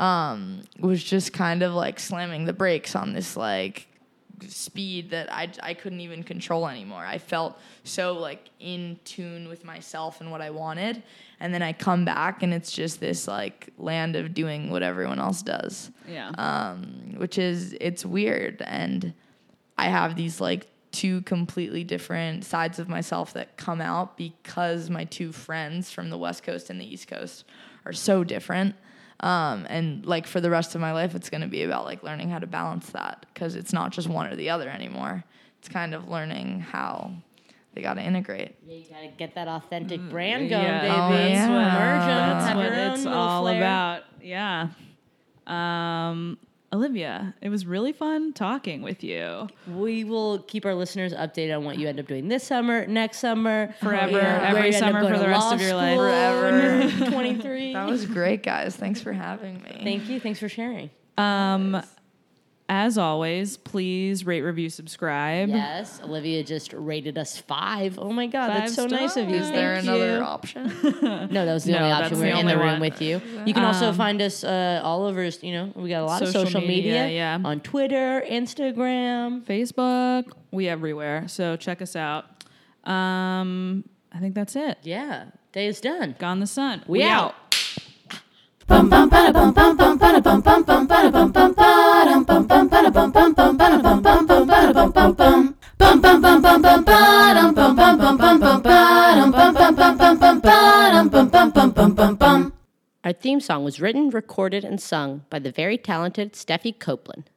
Um, 0.00 0.62
was 0.78 1.04
just 1.04 1.32
kind 1.32 1.62
of 1.62 1.74
like 1.74 2.00
slamming 2.00 2.46
the 2.46 2.52
brakes 2.52 2.96
on 2.96 3.12
this 3.12 3.36
like 3.36 3.86
speed 4.48 5.10
that 5.10 5.30
I, 5.30 5.50
I 5.62 5.74
couldn't 5.74 6.00
even 6.00 6.22
control 6.22 6.66
anymore. 6.66 7.04
I 7.04 7.18
felt 7.18 7.58
so 7.84 8.14
like 8.14 8.48
in 8.58 8.98
tune 9.04 9.48
with 9.48 9.64
myself 9.64 10.22
and 10.22 10.30
what 10.30 10.40
I 10.40 10.48
wanted. 10.48 11.02
And 11.40 11.52
then 11.52 11.60
I 11.62 11.74
come 11.74 12.06
back 12.06 12.42
and 12.42 12.54
it's 12.54 12.72
just 12.72 13.00
this 13.00 13.28
like 13.28 13.68
land 13.76 14.16
of 14.16 14.32
doing 14.32 14.70
what 14.70 14.82
everyone 14.82 15.18
else 15.18 15.42
does, 15.42 15.90
Yeah. 16.08 16.30
um, 16.38 17.14
which 17.18 17.36
is, 17.36 17.76
it's 17.82 18.06
weird. 18.06 18.62
And 18.62 19.12
I 19.76 19.88
have 19.88 20.16
these 20.16 20.40
like 20.40 20.66
two 20.90 21.20
completely 21.22 21.84
different 21.84 22.44
sides 22.46 22.78
of 22.78 22.88
myself 22.88 23.34
that 23.34 23.58
come 23.58 23.82
out 23.82 24.16
because 24.16 24.88
my 24.88 25.04
two 25.04 25.32
friends 25.32 25.90
from 25.90 26.08
the 26.08 26.16
West 26.18 26.42
Coast 26.42 26.70
and 26.70 26.80
the 26.80 26.90
East 26.90 27.08
Coast 27.08 27.44
are 27.84 27.92
so 27.92 28.24
different. 28.24 28.74
Um, 29.22 29.66
and 29.68 30.06
like 30.06 30.26
for 30.26 30.40
the 30.40 30.48
rest 30.50 30.74
of 30.74 30.80
my 30.80 30.92
life, 30.92 31.14
it's 31.14 31.28
going 31.30 31.42
to 31.42 31.46
be 31.46 31.62
about 31.62 31.84
like 31.84 32.02
learning 32.02 32.30
how 32.30 32.38
to 32.38 32.46
balance 32.46 32.88
that 32.90 33.26
because 33.32 33.54
it's 33.54 33.72
not 33.72 33.92
just 33.92 34.08
one 34.08 34.26
or 34.26 34.36
the 34.36 34.50
other 34.50 34.68
anymore. 34.68 35.24
It's 35.58 35.68
kind 35.68 35.94
of 35.94 36.08
learning 36.08 36.60
how 36.60 37.12
they 37.74 37.82
got 37.82 37.94
to 37.94 38.02
integrate. 38.02 38.56
yeah 38.66 38.76
you 38.76 38.84
gotta 38.90 39.08
get 39.18 39.34
that 39.34 39.46
authentic 39.46 40.00
brand 40.08 40.48
going, 40.48 40.64
yeah. 40.64 40.80
baby. 40.80 40.94
Oh, 40.94 41.48
Merge 41.50 42.02
'em, 42.02 42.08
yeah. 42.08 42.32
That's 42.32 42.46
have 42.46 42.56
what 42.56 42.64
your 42.64 42.74
own 42.74 42.90
it's 42.92 43.06
all 43.06 43.42
flair. 43.42 43.56
about. 43.58 44.02
Yeah. 44.22 44.68
Um, 45.46 46.38
Olivia, 46.72 47.34
it 47.40 47.48
was 47.48 47.66
really 47.66 47.92
fun 47.92 48.32
talking 48.32 48.80
with 48.82 49.02
you. 49.02 49.48
We 49.66 50.04
will 50.04 50.38
keep 50.40 50.64
our 50.64 50.74
listeners 50.74 51.12
updated 51.12 51.56
on 51.56 51.64
what 51.64 51.78
you 51.78 51.88
end 51.88 51.98
up 51.98 52.06
doing 52.06 52.28
this 52.28 52.44
summer, 52.44 52.86
next 52.86 53.18
summer, 53.18 53.74
Forever, 53.80 54.18
yeah, 54.18 54.48
every 54.48 54.60
where 54.60 54.68
you 54.70 54.74
end 54.76 54.84
up 54.84 54.92
summer 54.92 55.12
for 55.12 55.18
the 55.18 55.28
rest 55.28 55.52
of 55.52 55.60
your 55.60 55.74
life. 55.74 55.96
Forever. 55.98 57.10
23. 57.10 57.72
That 57.72 57.88
was 57.88 58.06
great, 58.06 58.44
guys. 58.44 58.76
Thanks 58.76 59.00
for 59.00 59.12
having 59.12 59.60
me. 59.62 59.80
Thank 59.82 60.08
you. 60.08 60.20
Thanks 60.20 60.38
for 60.38 60.48
sharing. 60.48 60.90
Um, 61.18 61.82
as 62.72 62.96
always, 62.96 63.56
please 63.56 64.24
rate, 64.24 64.42
review, 64.42 64.70
subscribe. 64.70 65.48
Yes, 65.48 66.00
Olivia 66.04 66.44
just 66.44 66.72
rated 66.72 67.18
us 67.18 67.36
five. 67.36 67.98
Oh 67.98 68.12
my 68.12 68.28
God, 68.28 68.46
Five 68.46 68.58
that's 68.60 68.74
so 68.76 68.86
nice 68.86 69.16
of 69.16 69.28
you. 69.28 69.36
Is 69.36 69.50
there 69.50 69.74
Thank 69.74 69.88
another 69.88 70.16
you. 70.18 70.22
option? 70.22 70.72
No, 71.30 71.44
that 71.46 71.52
was 71.52 71.64
the 71.64 71.72
No, 71.72 71.78
only 71.78 71.90
option. 71.90 72.18
We're 72.20 72.26
in 72.36 72.46
the 72.46 72.56
room 72.56 72.66
one. 72.66 72.80
with 72.80 73.02
you. 73.02 73.20
You 73.44 73.52
can 73.54 73.64
also 73.64 73.88
Um, 73.88 73.96
find 73.96 74.22
us 74.22 74.44
uh, 74.44 74.80
all 74.84 75.04
over. 75.04 75.24
You 75.42 75.52
know, 75.52 75.72
we 75.74 75.88
got 75.88 76.02
a 76.02 76.06
lot 76.06 76.20
Social 76.20 76.42
of 76.42 76.46
social 76.48 76.60
media, 76.60 77.04
media. 77.04 77.08
yeah. 77.08 77.38
On 77.44 77.58
Twitter, 77.60 78.22
Instagram. 78.26 79.42
Facebook, 79.44 80.30
we 80.52 80.68
everywhere. 80.68 81.26
So 81.26 81.56
check 81.56 81.82
us 81.82 81.96
out. 81.96 82.24
Um, 82.84 83.84
I 84.12 84.18
think 84.20 84.34
that's 84.34 84.54
it. 84.56 84.78
Yeah, 84.82 85.26
day 85.52 85.66
is 85.66 85.80
done. 85.80 86.14
Gone 86.18 86.38
the 86.40 86.46
sun. 86.46 86.82
We 86.86 87.02
out. 87.02 87.32
Bum 87.32 87.39
Our 103.02 103.12
theme 103.14 103.40
song 103.40 103.64
was 103.64 103.80
written, 103.80 104.10
recorded, 104.10 104.64
and 104.64 104.80
sung 104.80 105.24
by 105.30 105.40
the 105.40 105.50
very 105.50 105.76
talented 105.76 106.34
Steffi 106.34 106.78
Copeland. 106.78 107.30